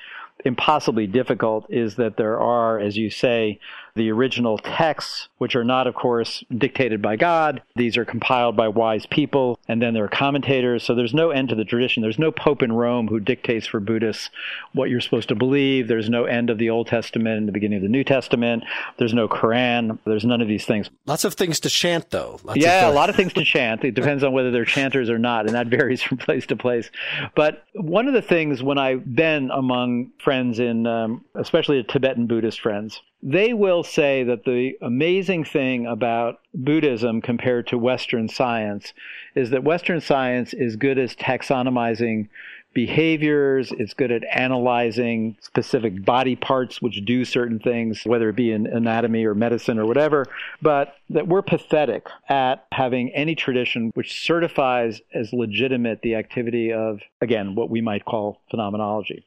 impossibly 0.45 1.07
difficult 1.07 1.65
is 1.71 1.97
that 1.97 2.19
there 2.19 2.39
are, 2.39 2.79
as 2.79 2.99
you 2.99 3.09
say, 3.09 3.59
the 3.95 4.11
original 4.11 4.59
texts, 4.59 5.29
which 5.39 5.55
are 5.55 5.65
not, 5.65 5.87
of 5.87 5.95
course, 5.95 6.43
dictated 6.57 7.03
by 7.03 7.17
God. 7.17 7.63
These 7.77 7.97
are 7.97 8.05
compiled 8.05 8.57
by 8.57 8.69
wise 8.69 9.07
people, 9.07 9.59
and 9.69 9.83
then 9.83 9.95
there 9.95 10.05
are 10.05 10.09
commentators. 10.09 10.83
So 10.83 10.95
there's 10.95 11.15
no 11.15 11.31
end 11.31 11.51
to 11.51 11.55
the 11.55 11.65
tradition. 11.65 12.03
There's 12.03 12.19
no 12.19 12.31
pope 12.31 12.63
in 12.63 12.73
Rome 12.73 13.09
who 13.09 13.21
dictates 13.21 13.67
for 13.67 13.81
Buddhists 13.81 14.31
what 14.73 14.89
you're 14.89 15.01
supposed 15.01 15.29
to 15.29 15.35
believe. 15.35 15.89
There's 15.89 16.09
no 16.09 16.25
end 16.25 16.51
of 16.51 16.59
the 16.59 16.71
Old 16.71 16.87
Testament 16.87 17.39
and 17.39 17.49
the 17.49 17.53
beginning 17.53 17.77
of 17.77 17.83
the 17.83 17.89
New 17.89 18.05
Testament. 18.05 18.65
There's 18.99 19.15
no 19.15 19.29
Quran. 19.29 19.99
There's 20.05 20.25
none 20.25 20.41
of 20.41 20.49
these 20.49 20.65
things. 20.65 20.89
Lots 21.07 21.25
of 21.25 21.35
things 21.35 21.61
to 21.61 21.69
chant, 21.69 22.11
though. 22.11 22.41
Lots 22.45 22.59
yeah, 22.59 22.89
a 22.89 22.93
lot 22.93 23.11
of 23.11 23.17
things 23.17 23.33
to 23.35 23.45
chant. 23.45 23.85
It 23.85 23.95
depends 23.95 24.25
on 24.25 24.33
whether 24.33 24.51
they're 24.51 24.65
chanters 24.65 25.11
or 25.11 25.19
not, 25.19 25.47
and 25.47 25.55
that 25.55 25.67
varies 25.67 26.03
from 26.03 26.17
place 26.19 26.47
to 26.47 26.57
place. 26.57 26.91
But 27.35 27.65
one 27.75 28.09
of 28.09 28.15
the 28.15 28.23
things 28.23 28.63
when 28.63 28.79
I've 28.79 29.15
been 29.15 29.51
among 29.51 30.13
friends 30.19 30.59
in, 30.59 30.87
um, 30.87 31.25
especially 31.35 31.83
Tibetan 31.83 32.27
Buddhist 32.27 32.61
friends, 32.61 33.01
they 33.23 33.53
will 33.53 33.85
say 33.85 34.25
that 34.25 34.45
the 34.45 34.77
amazing 34.83 35.45
thing 35.45 35.87
about 35.87 36.41
Buddhism 36.55 37.21
compared 37.21 37.69
to 37.69 37.79
Western 37.79 38.29
science 38.29 38.93
is 39.35 39.51
that 39.51 39.63
Western 39.63 40.01
science 40.01 40.53
is 40.53 40.75
good 40.77 40.99
as 40.99 41.15
taxonomizing 41.15 42.29
behaviors. 42.75 43.71
It's 43.79 43.95
good 43.95 44.11
at 44.11 44.25
analyzing 44.33 45.37
specific 45.41 46.05
body 46.05 46.35
parts 46.37 46.83
which 46.83 47.05
do 47.05 47.25
certain 47.25 47.59
things, 47.59 48.03
whether 48.05 48.29
it 48.31 48.37
be 48.37 48.51
in 48.51 48.67
anatomy 48.67 49.25
or 49.25 49.35
medicine 49.35 49.79
or 49.79 49.87
whatever. 49.87 50.27
But 50.61 50.97
that 51.11 51.29
we're 51.29 51.43
pathetic 51.43 52.09
at 52.29 52.67
having 52.73 53.11
any 53.11 53.35
tradition 53.35 53.93
which 53.95 54.25
certifies 54.25 55.01
as 55.15 55.33
legitimate 55.33 56.03
the 56.03 56.15
activity 56.17 56.73
of, 56.73 57.01
again, 57.21 57.55
what 57.55 57.71
we 57.71 57.81
might 57.81 58.05
call 58.05 58.41
phenomenology. 58.51 59.25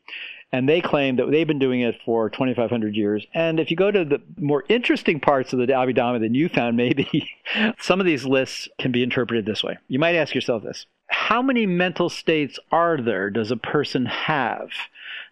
And 0.51 0.69
they 0.69 0.79
claim 0.79 1.17
that 1.17 1.29
they've 1.31 1.47
been 1.47 1.59
doing 1.59 1.81
it 1.81 1.95
for 2.05 2.29
2,500 2.29 2.95
years. 2.95 3.25
And 3.33 3.59
if 3.59 3.69
you 3.69 3.75
go 3.75 3.91
to 3.91 4.05
the 4.05 4.21
more 4.39 4.63
interesting 4.69 5.19
parts 5.19 5.51
of 5.51 5.59
the 5.59 5.65
Abhidhamma 5.65 6.21
than 6.21 6.33
you 6.33 6.47
found, 6.47 6.77
maybe 6.77 7.29
some 7.79 7.99
of 7.99 8.05
these 8.05 8.25
lists 8.25 8.69
can 8.79 8.91
be 8.91 9.03
interpreted 9.03 9.45
this 9.45 9.63
way. 9.63 9.77
You 9.87 9.99
might 9.99 10.15
ask 10.15 10.33
yourself 10.33 10.63
this 10.63 10.85
How 11.07 11.41
many 11.41 11.65
mental 11.65 12.09
states 12.09 12.57
are 12.71 13.01
there 13.01 13.29
does 13.29 13.51
a 13.51 13.57
person 13.57 14.05
have? 14.05 14.69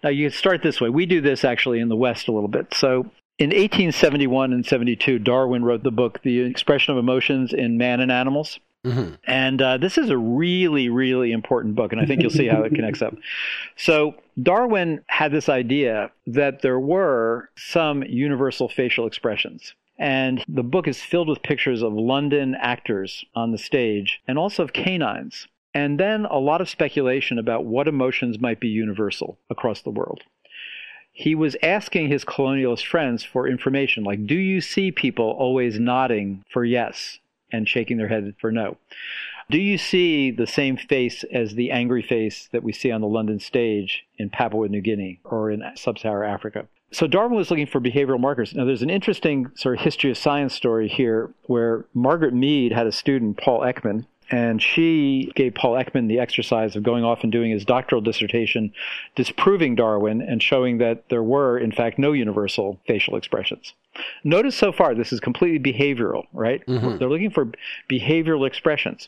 Now, 0.03 0.09
you 0.09 0.29
start 0.29 0.61
this 0.61 0.81
way. 0.81 0.89
We 0.89 1.05
do 1.05 1.21
this 1.21 1.45
actually 1.45 1.79
in 1.79 1.87
the 1.87 1.95
West 1.95 2.27
a 2.27 2.33
little 2.33 2.49
bit. 2.49 2.73
So, 2.73 3.09
in 3.39 3.49
1871 3.49 4.53
and 4.53 4.65
72, 4.65 5.19
Darwin 5.19 5.63
wrote 5.63 5.83
the 5.83 5.91
book, 5.91 6.21
The 6.23 6.41
Expression 6.41 6.91
of 6.91 6.97
Emotions 6.97 7.53
in 7.53 7.77
Man 7.77 7.99
and 7.99 8.11
Animals. 8.11 8.59
Mm-hmm. 8.85 9.15
And 9.25 9.61
uh, 9.61 9.77
this 9.77 9.97
is 9.97 10.09
a 10.09 10.17
really, 10.17 10.89
really 10.89 11.31
important 11.31 11.75
book, 11.75 11.93
and 11.93 12.01
I 12.01 12.05
think 12.05 12.21
you'll 12.21 12.31
see 12.31 12.47
how 12.47 12.63
it 12.63 12.75
connects 12.75 13.01
up. 13.01 13.15
So, 13.75 14.15
Darwin 14.41 15.03
had 15.07 15.31
this 15.31 15.49
idea 15.49 16.11
that 16.25 16.61
there 16.61 16.79
were 16.79 17.49
some 17.55 18.03
universal 18.03 18.67
facial 18.67 19.05
expressions. 19.05 19.73
And 19.99 20.43
the 20.47 20.63
book 20.63 20.87
is 20.87 21.01
filled 21.01 21.29
with 21.29 21.43
pictures 21.43 21.83
of 21.83 21.93
London 21.93 22.55
actors 22.55 23.23
on 23.35 23.51
the 23.51 23.57
stage 23.57 24.21
and 24.27 24.39
also 24.39 24.63
of 24.63 24.73
canines. 24.73 25.47
And 25.73 25.99
then 25.99 26.25
a 26.25 26.39
lot 26.39 26.61
of 26.61 26.69
speculation 26.69 27.37
about 27.37 27.65
what 27.65 27.87
emotions 27.87 28.39
might 28.39 28.59
be 28.59 28.67
universal 28.67 29.37
across 29.49 29.81
the 29.81 29.91
world. 29.91 30.21
He 31.11 31.35
was 31.35 31.55
asking 31.61 32.09
his 32.09 32.25
colonialist 32.25 32.85
friends 32.87 33.23
for 33.23 33.47
information 33.47 34.03
like, 34.03 34.25
do 34.25 34.35
you 34.35 34.61
see 34.61 34.91
people 34.91 35.29
always 35.37 35.79
nodding 35.79 36.43
for 36.51 36.65
yes? 36.65 37.19
And 37.53 37.69
shaking 37.69 37.97
their 37.97 38.09
head 38.09 38.35
for 38.41 38.51
no. 38.51 38.77
Do 39.49 39.57
you 39.57 39.77
see 39.77 40.31
the 40.31 40.47
same 40.47 40.77
face 40.77 41.23
as 41.31 41.55
the 41.55 41.71
angry 41.71 42.01
face 42.01 42.49
that 42.51 42.63
we 42.63 42.73
see 42.73 42.91
on 42.91 43.01
the 43.01 43.07
London 43.07 43.39
stage 43.39 44.05
in 44.17 44.29
Papua 44.29 44.67
New 44.67 44.81
Guinea 44.81 45.19
or 45.23 45.51
in 45.51 45.63
sub 45.75 45.99
Saharan 45.99 46.33
Africa? 46.33 46.67
So 46.91 47.07
Darwin 47.07 47.35
was 47.35 47.49
looking 47.49 47.65
for 47.65 47.81
behavioral 47.81 48.19
markers. 48.19 48.53
Now, 48.53 48.65
there's 48.65 48.83
an 48.83 48.89
interesting 48.89 49.51
sort 49.55 49.77
of 49.77 49.83
history 49.83 50.11
of 50.11 50.17
science 50.17 50.53
story 50.53 50.87
here 50.87 51.31
where 51.47 51.85
Margaret 51.93 52.33
Mead 52.33 52.71
had 52.71 52.85
a 52.85 52.91
student, 52.91 53.37
Paul 53.37 53.61
Ekman, 53.61 54.05
and 54.33 54.59
she 54.59 55.31
gave 55.35 55.53
Paul 55.53 55.73
Ekman 55.73 56.07
the 56.07 56.17
exercise 56.17 56.75
of 56.75 56.81
going 56.81 57.03
off 57.03 57.21
and 57.21 57.31
doing 57.31 57.51
his 57.51 57.65
doctoral 57.65 58.01
dissertation 58.01 58.73
disproving 59.15 59.75
Darwin 59.75 60.23
and 60.23 60.41
showing 60.41 60.79
that 60.79 61.07
there 61.09 61.21
were, 61.21 61.55
in 61.55 61.71
fact, 61.71 61.99
no 61.99 62.13
universal 62.13 62.79
facial 62.87 63.15
expressions. 63.15 63.75
Notice 64.23 64.55
so 64.55 64.71
far, 64.71 64.95
this 64.95 65.13
is 65.13 65.19
completely 65.19 65.71
behavioral, 65.71 66.23
right? 66.33 66.65
Mm-hmm. 66.65 66.97
They're 66.97 67.11
looking 67.11 67.29
for 67.29 67.51
behavioral 67.87 68.47
expressions. 68.47 69.07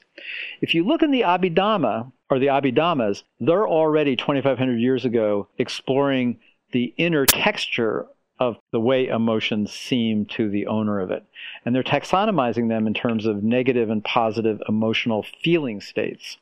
If 0.61 0.75
you 0.75 0.85
look 0.85 1.01
in 1.01 1.09
the 1.09 1.21
Abhidhamma 1.21 2.11
or 2.29 2.37
the 2.37 2.47
Abhidhammas, 2.47 3.23
they're 3.39 3.67
already 3.67 4.15
2,500 4.15 4.79
years 4.79 5.05
ago 5.05 5.47
exploring 5.57 6.37
the 6.71 6.93
inner 6.97 7.25
texture 7.25 8.05
of 8.39 8.57
the 8.71 8.79
way 8.79 9.07
emotions 9.07 9.71
seem 9.71 10.25
to 10.25 10.49
the 10.49 10.67
owner 10.67 10.99
of 10.99 11.11
it. 11.11 11.23
And 11.63 11.73
they're 11.73 11.83
taxonomizing 11.83 12.67
them 12.67 12.87
in 12.87 12.93
terms 12.93 13.25
of 13.25 13.43
negative 13.43 13.89
and 13.89 14.03
positive 14.03 14.61
emotional 14.67 15.25
feeling 15.41 15.79
states. 15.81 16.37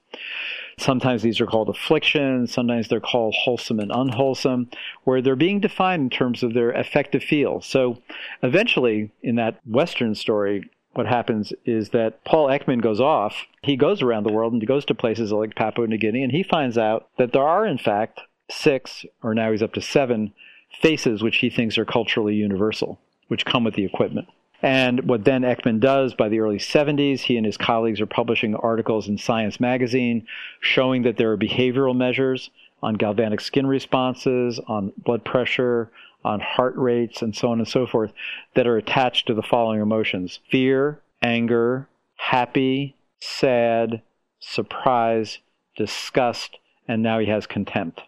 Sometimes 0.80 1.22
these 1.22 1.40
are 1.40 1.46
called 1.46 1.70
afflictions, 1.70 2.52
sometimes 2.52 2.88
they're 2.88 3.00
called 3.00 3.36
wholesome 3.38 3.80
and 3.80 3.92
unwholesome, 3.92 4.70
where 5.04 5.22
they're 5.22 5.36
being 5.36 5.60
defined 5.60 6.04
in 6.04 6.10
terms 6.10 6.42
of 6.42 6.54
their 6.54 6.72
affective 6.72 7.24
feel. 7.24 7.62
So 7.62 8.02
eventually, 8.42 9.12
in 9.22 9.36
that 9.36 9.60
Western 9.66 10.16
story, 10.16 10.70
what 10.94 11.08
happens 11.08 11.54
is 11.66 11.90
that 11.90 12.24
Paul 12.24 12.48
Ekman 12.48 12.82
goes 12.82 13.02
off. 13.02 13.46
He 13.64 13.76
goes 13.76 14.02
around 14.02 14.26
the 14.26 14.34
world 14.34 14.54
and 14.54 14.62
he 14.62 14.68
goes 14.68 14.86
to 14.86 14.96
places 14.96 15.32
like 15.32 15.56
Papua 15.56 15.88
New 15.88 15.98
Guinea, 15.98 16.24
and 16.24 16.32
he 16.32 16.44
finds 16.44 16.78
out 16.78 17.08
that 17.18 17.34
there 17.34 17.48
are, 17.48 17.66
in 17.66 17.78
fact, 17.78 18.22
six, 18.50 19.06
or 19.22 19.34
now 19.34 19.52
he's 19.52 19.64
up 19.64 19.74
to 19.74 19.82
seven, 19.82 20.34
faces 20.82 21.22
which 21.22 21.38
he 21.38 21.50
thinks 21.50 21.78
are 21.78 21.86
culturally 21.86 22.36
universal, 22.36 23.00
which 23.28 23.46
come 23.46 23.64
with 23.64 23.76
the 23.76 23.86
equipment. 23.86 24.28
And 24.62 25.10
what 25.10 25.26
then 25.26 25.42
Ekman 25.42 25.82
does 25.82 26.14
by 26.14 26.30
the 26.30 26.40
early 26.40 26.58
70s, 26.58 27.20
he 27.20 27.36
and 27.36 27.46
his 27.46 27.58
colleagues 27.58 28.00
are 28.00 28.06
publishing 28.06 28.56
articles 28.56 29.10
in 29.10 29.18
Science 29.18 29.60
magazine 29.60 30.26
showing 30.62 31.04
that 31.04 31.18
there 31.18 31.32
are 31.32 31.38
behavioral 31.38 31.96
measures 31.96 32.50
on 32.82 32.96
galvanic 32.96 33.42
skin 33.42 33.68
responses, 33.68 34.60
on 34.68 34.94
blood 34.98 35.26
pressure, 35.26 35.92
on 36.24 36.40
heart 36.40 36.76
rates, 36.78 37.22
and 37.22 37.36
so 37.36 37.52
on 37.52 37.60
and 37.60 37.68
so 37.68 37.86
forth 37.86 38.14
that 38.56 38.66
are 38.66 38.78
attached 38.78 39.28
to 39.28 39.34
the 39.34 39.44
following 39.44 39.82
emotions 39.82 40.40
fear, 40.50 41.02
anger, 41.22 41.88
happy, 42.16 42.96
sad, 43.20 44.02
surprise, 44.40 45.40
disgust, 45.76 46.58
and 46.88 47.02
now 47.04 47.20
he 47.20 47.26
has 47.26 47.46
contempt. 47.46 48.02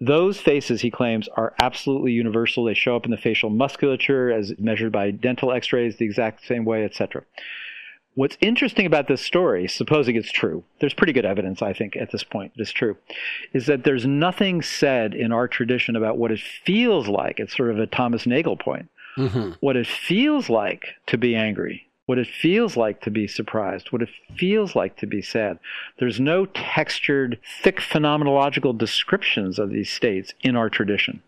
Those 0.00 0.38
faces, 0.38 0.82
he 0.82 0.90
claims, 0.90 1.28
are 1.36 1.54
absolutely 1.58 2.12
universal. 2.12 2.64
They 2.64 2.74
show 2.74 2.96
up 2.96 3.06
in 3.06 3.10
the 3.10 3.16
facial 3.16 3.50
musculature 3.50 4.30
as 4.30 4.52
measured 4.58 4.92
by 4.92 5.10
dental 5.10 5.52
x 5.52 5.72
rays 5.72 5.96
the 5.96 6.04
exact 6.04 6.44
same 6.44 6.64
way, 6.64 6.84
etc. 6.84 7.22
What's 8.14 8.38
interesting 8.40 8.86
about 8.86 9.08
this 9.08 9.20
story, 9.20 9.68
supposing 9.68 10.16
it's 10.16 10.32
true, 10.32 10.64
there's 10.80 10.94
pretty 10.94 11.12
good 11.12 11.26
evidence, 11.26 11.60
I 11.60 11.74
think, 11.74 11.96
at 11.96 12.12
this 12.12 12.24
point 12.24 12.52
it's 12.56 12.72
true, 12.72 12.96
is 13.52 13.66
that 13.66 13.84
there's 13.84 14.06
nothing 14.06 14.62
said 14.62 15.14
in 15.14 15.32
our 15.32 15.46
tradition 15.46 15.96
about 15.96 16.16
what 16.16 16.32
it 16.32 16.40
feels 16.40 17.08
like. 17.08 17.38
It's 17.38 17.54
sort 17.54 17.70
of 17.70 17.78
a 17.78 17.86
Thomas 17.86 18.26
Nagel 18.26 18.56
point. 18.56 18.88
Mm-hmm. 19.18 19.52
What 19.60 19.76
it 19.76 19.86
feels 19.86 20.48
like 20.48 20.94
to 21.06 21.18
be 21.18 21.34
angry, 21.34 21.85
what 22.06 22.18
it 22.18 22.26
feels 22.26 22.76
like 22.76 23.00
to 23.02 23.10
be 23.10 23.26
surprised, 23.26 23.92
what 23.92 24.02
it 24.02 24.08
feels 24.36 24.74
like 24.74 24.96
to 24.96 25.06
be 25.06 25.20
sad. 25.20 25.58
There's 25.98 26.20
no 26.20 26.46
textured, 26.46 27.38
thick 27.62 27.80
phenomenological 27.80 28.78
descriptions 28.78 29.58
of 29.58 29.70
these 29.70 29.90
states 29.90 30.32
in 30.42 30.56
our 30.56 30.70
tradition. 30.70 31.22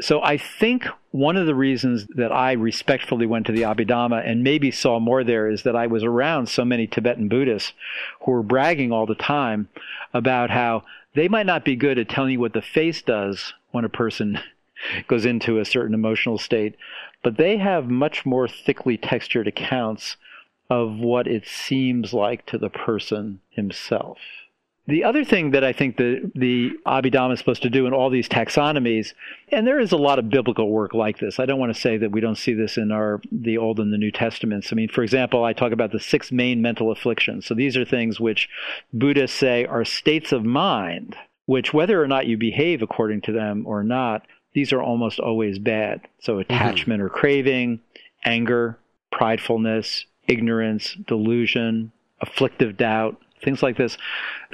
So 0.00 0.20
I 0.22 0.38
think 0.38 0.86
one 1.12 1.36
of 1.36 1.46
the 1.46 1.54
reasons 1.54 2.06
that 2.16 2.32
I 2.32 2.52
respectfully 2.52 3.26
went 3.26 3.46
to 3.46 3.52
the 3.52 3.62
Abhidhamma 3.62 4.28
and 4.28 4.42
maybe 4.42 4.72
saw 4.72 4.98
more 4.98 5.22
there 5.22 5.48
is 5.48 5.62
that 5.62 5.76
I 5.76 5.86
was 5.86 6.02
around 6.02 6.48
so 6.48 6.64
many 6.64 6.86
Tibetan 6.86 7.28
Buddhists 7.28 7.72
who 8.22 8.32
were 8.32 8.42
bragging 8.42 8.90
all 8.90 9.06
the 9.06 9.14
time 9.14 9.68
about 10.12 10.50
how 10.50 10.82
they 11.14 11.28
might 11.28 11.46
not 11.46 11.64
be 11.64 11.76
good 11.76 11.98
at 11.98 12.08
telling 12.08 12.32
you 12.32 12.40
what 12.40 12.54
the 12.54 12.62
face 12.62 13.02
does 13.02 13.54
when 13.70 13.84
a 13.84 13.88
person 13.88 14.40
goes 15.06 15.24
into 15.24 15.58
a 15.60 15.64
certain 15.64 15.94
emotional 15.94 16.38
state, 16.38 16.74
but 17.24 17.38
they 17.38 17.56
have 17.56 17.90
much 17.90 18.24
more 18.24 18.46
thickly 18.46 18.96
textured 18.96 19.48
accounts 19.48 20.16
of 20.70 20.98
what 20.98 21.26
it 21.26 21.46
seems 21.46 22.12
like 22.12 22.46
to 22.46 22.58
the 22.58 22.70
person 22.70 23.40
himself. 23.50 24.18
The 24.86 25.04
other 25.04 25.24
thing 25.24 25.52
that 25.52 25.64
I 25.64 25.72
think 25.72 25.96
the, 25.96 26.30
the 26.34 26.72
Abhidhamma 26.86 27.32
is 27.32 27.38
supposed 27.38 27.62
to 27.62 27.70
do 27.70 27.86
in 27.86 27.94
all 27.94 28.10
these 28.10 28.28
taxonomies, 28.28 29.14
and 29.48 29.66
there 29.66 29.80
is 29.80 29.92
a 29.92 29.96
lot 29.96 30.18
of 30.18 30.28
biblical 30.28 30.68
work 30.68 30.92
like 30.92 31.18
this. 31.18 31.40
I 31.40 31.46
don't 31.46 31.58
want 31.58 31.74
to 31.74 31.80
say 31.80 31.96
that 31.96 32.10
we 32.10 32.20
don't 32.20 32.36
see 32.36 32.52
this 32.52 32.76
in 32.76 32.92
our 32.92 33.22
the 33.32 33.56
Old 33.56 33.80
and 33.80 33.94
the 33.94 33.98
New 33.98 34.10
Testaments. 34.10 34.68
I 34.70 34.74
mean, 34.74 34.90
for 34.90 35.02
example, 35.02 35.42
I 35.42 35.54
talk 35.54 35.72
about 35.72 35.92
the 35.92 36.00
six 36.00 36.30
main 36.30 36.60
mental 36.60 36.90
afflictions. 36.92 37.46
So 37.46 37.54
these 37.54 37.78
are 37.78 37.84
things 37.86 38.20
which 38.20 38.50
Buddhists 38.92 39.38
say 39.38 39.64
are 39.64 39.86
states 39.86 40.32
of 40.32 40.44
mind, 40.44 41.16
which 41.46 41.72
whether 41.72 42.02
or 42.02 42.06
not 42.06 42.26
you 42.26 42.36
behave 42.36 42.82
according 42.82 43.22
to 43.22 43.32
them 43.32 43.66
or 43.66 43.82
not, 43.82 44.26
these 44.54 44.72
are 44.72 44.82
almost 44.82 45.20
always 45.20 45.58
bad. 45.58 46.00
So 46.20 46.34
mm-hmm. 46.34 46.40
attachment 46.52 47.00
mm-hmm. 47.00 47.06
or 47.06 47.10
craving, 47.10 47.80
anger, 48.24 48.78
pridefulness, 49.12 50.04
ignorance, 50.26 50.96
delusion, 51.06 51.92
afflictive 52.20 52.76
doubt, 52.76 53.20
things 53.42 53.62
like 53.62 53.76
this. 53.76 53.98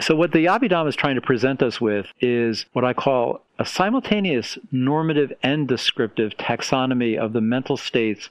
So 0.01 0.17
what 0.17 0.33
the 0.33 0.47
Abhidhamma 0.47 0.89
is 0.89 0.97
trying 0.97 1.15
to 1.15 1.21
present 1.21 1.63
us 1.63 1.81
with 1.81 2.07
is 2.21 2.67
what 2.73 2.85
I 2.85 2.93
call 2.93 3.43
a 3.59 3.65
simultaneous 3.65 4.59
normative 4.73 5.33
and 5.43 5.69
descriptive 5.69 6.33
taxonomy 6.37 7.17
of 7.17 7.33
the 7.33 7.41
mental 7.41 7.77
states, 7.77 8.29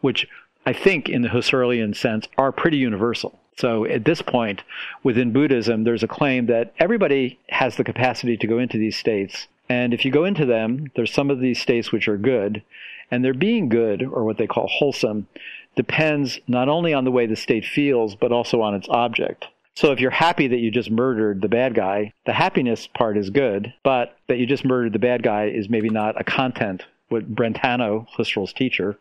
which 0.00 0.26
I 0.66 0.72
think 0.72 1.08
in 1.08 1.22
the 1.22 1.28
Husserlian 1.28 1.94
sense 1.94 2.26
are 2.36 2.50
pretty 2.52 2.78
universal. 2.78 3.38
So 3.56 3.84
at 3.84 4.04
this 4.04 4.22
point, 4.22 4.62
within 5.02 5.32
Buddhism, 5.32 5.84
there's 5.84 6.02
a 6.02 6.08
claim 6.08 6.46
that 6.46 6.72
everybody 6.78 7.38
has 7.50 7.76
the 7.76 7.84
capacity 7.84 8.36
to 8.38 8.46
go 8.46 8.58
into 8.58 8.78
these 8.78 8.96
states 8.96 9.48
and 9.70 9.94
if 9.94 10.04
you 10.04 10.10
go 10.10 10.24
into 10.24 10.44
them, 10.44 10.90
there's 10.96 11.12
some 11.12 11.30
of 11.30 11.38
these 11.38 11.60
states 11.60 11.92
which 11.92 12.08
are 12.08 12.18
good, 12.18 12.64
and 13.08 13.24
their 13.24 13.32
being 13.32 13.68
good, 13.68 14.02
or 14.02 14.24
what 14.24 14.36
they 14.36 14.48
call 14.48 14.66
wholesome, 14.66 15.28
depends 15.76 16.40
not 16.48 16.68
only 16.68 16.92
on 16.92 17.04
the 17.04 17.12
way 17.12 17.24
the 17.24 17.36
state 17.36 17.64
feels, 17.64 18.16
but 18.16 18.32
also 18.32 18.62
on 18.62 18.74
its 18.74 18.88
object. 18.88 19.46
So 19.76 19.92
if 19.92 20.00
you're 20.00 20.10
happy 20.10 20.48
that 20.48 20.58
you 20.58 20.72
just 20.72 20.90
murdered 20.90 21.40
the 21.40 21.48
bad 21.48 21.76
guy, 21.76 22.12
the 22.26 22.32
happiness 22.32 22.88
part 22.88 23.16
is 23.16 23.30
good, 23.30 23.72
but 23.84 24.16
that 24.26 24.38
you 24.38 24.46
just 24.46 24.64
murdered 24.64 24.92
the 24.92 24.98
bad 24.98 25.22
guy 25.22 25.46
is 25.46 25.70
maybe 25.70 25.88
not 25.88 26.20
a 26.20 26.24
content. 26.24 26.84
What 27.08 27.32
Brentano, 27.32 28.08
Husserl's 28.18 28.52
teacher, 28.52 28.98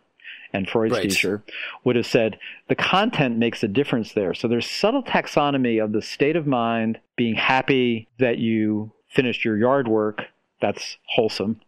and 0.53 0.69
Freud's 0.69 0.93
right. 0.93 1.09
teacher 1.09 1.41
would 1.83 1.95
have 1.95 2.05
said 2.05 2.37
the 2.67 2.75
content 2.75 3.37
makes 3.37 3.63
a 3.63 3.67
difference 3.67 4.13
there. 4.13 4.35
So 4.35 4.47
there's 4.47 4.69
subtle 4.69 5.01
taxonomy 5.01 5.83
of 5.83 5.93
the 5.93 6.01
state 6.03 6.35
of 6.35 6.45
mind, 6.45 6.99
being 7.15 7.35
happy 7.35 8.07
that 8.19 8.37
you 8.37 8.91
finished 9.07 9.43
your 9.43 9.57
yard 9.57 9.87
work, 9.87 10.25
that's 10.61 10.97
wholesome. 11.07 11.61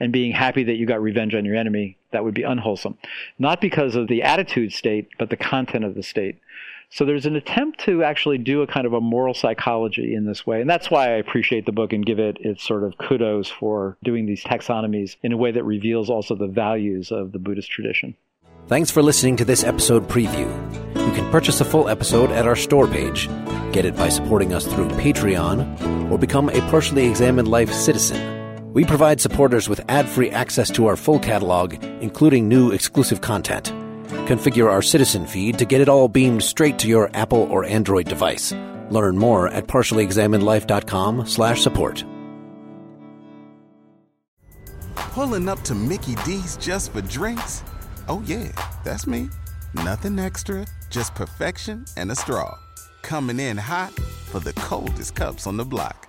And 0.00 0.12
being 0.12 0.32
happy 0.32 0.64
that 0.64 0.74
you 0.74 0.86
got 0.86 1.02
revenge 1.02 1.34
on 1.34 1.44
your 1.44 1.56
enemy, 1.56 1.96
that 2.12 2.24
would 2.24 2.34
be 2.34 2.42
unwholesome. 2.42 2.98
Not 3.38 3.60
because 3.60 3.94
of 3.94 4.08
the 4.08 4.22
attitude 4.22 4.72
state, 4.72 5.08
but 5.18 5.30
the 5.30 5.36
content 5.36 5.84
of 5.84 5.94
the 5.94 6.02
state. 6.02 6.38
So 6.90 7.04
there's 7.04 7.26
an 7.26 7.34
attempt 7.34 7.80
to 7.80 8.04
actually 8.04 8.38
do 8.38 8.62
a 8.62 8.66
kind 8.66 8.86
of 8.86 8.92
a 8.92 9.00
moral 9.00 9.34
psychology 9.34 10.14
in 10.14 10.26
this 10.26 10.46
way. 10.46 10.60
And 10.60 10.70
that's 10.70 10.90
why 10.90 11.06
I 11.06 11.16
appreciate 11.16 11.66
the 11.66 11.72
book 11.72 11.92
and 11.92 12.06
give 12.06 12.20
it 12.20 12.36
its 12.40 12.62
sort 12.62 12.84
of 12.84 12.96
kudos 12.98 13.50
for 13.50 13.96
doing 14.04 14.26
these 14.26 14.44
taxonomies 14.44 15.16
in 15.22 15.32
a 15.32 15.36
way 15.36 15.50
that 15.50 15.64
reveals 15.64 16.08
also 16.08 16.36
the 16.36 16.46
values 16.46 17.10
of 17.10 17.32
the 17.32 17.38
Buddhist 17.38 17.70
tradition. 17.70 18.14
Thanks 18.68 18.90
for 18.90 19.02
listening 19.02 19.36
to 19.36 19.44
this 19.44 19.64
episode 19.64 20.08
preview. 20.08 20.48
You 20.94 21.12
can 21.12 21.30
purchase 21.30 21.60
a 21.60 21.64
full 21.64 21.88
episode 21.88 22.30
at 22.30 22.46
our 22.46 22.56
store 22.56 22.86
page, 22.86 23.28
get 23.72 23.84
it 23.84 23.96
by 23.96 24.08
supporting 24.08 24.54
us 24.54 24.66
through 24.66 24.88
Patreon, 24.90 26.10
or 26.10 26.18
become 26.18 26.48
a 26.48 26.60
partially 26.70 27.06
examined 27.06 27.48
life 27.48 27.72
citizen. 27.72 28.33
We 28.74 28.84
provide 28.84 29.20
supporters 29.20 29.68
with 29.68 29.80
ad 29.88 30.08
free 30.08 30.30
access 30.32 30.68
to 30.72 30.86
our 30.86 30.96
full 30.96 31.20
catalog, 31.20 31.74
including 32.00 32.48
new 32.48 32.72
exclusive 32.72 33.20
content. 33.20 33.72
Configure 34.26 34.68
our 34.68 34.82
citizen 34.82 35.26
feed 35.26 35.60
to 35.60 35.64
get 35.64 35.80
it 35.80 35.88
all 35.88 36.08
beamed 36.08 36.42
straight 36.42 36.76
to 36.80 36.88
your 36.88 37.08
Apple 37.14 37.44
or 37.44 37.64
Android 37.64 38.08
device. 38.08 38.52
Learn 38.90 39.16
more 39.16 39.46
at 39.46 39.68
partiallyexaminedlife.com 39.68 41.24
slash 41.26 41.62
support. 41.62 42.04
Pulling 44.96 45.48
up 45.48 45.60
to 45.60 45.76
Mickey 45.76 46.16
D's 46.24 46.56
just 46.56 46.92
for 46.92 47.00
drinks? 47.02 47.62
Oh 48.08 48.24
yeah, 48.26 48.50
that's 48.82 49.06
me. 49.06 49.28
Nothing 49.74 50.18
extra, 50.18 50.66
just 50.90 51.14
perfection 51.14 51.84
and 51.96 52.10
a 52.10 52.16
straw. 52.16 52.58
Coming 53.02 53.38
in 53.38 53.56
hot 53.56 53.92
for 54.32 54.40
the 54.40 54.52
coldest 54.54 55.14
cups 55.14 55.46
on 55.46 55.56
the 55.56 55.64
block. 55.64 56.08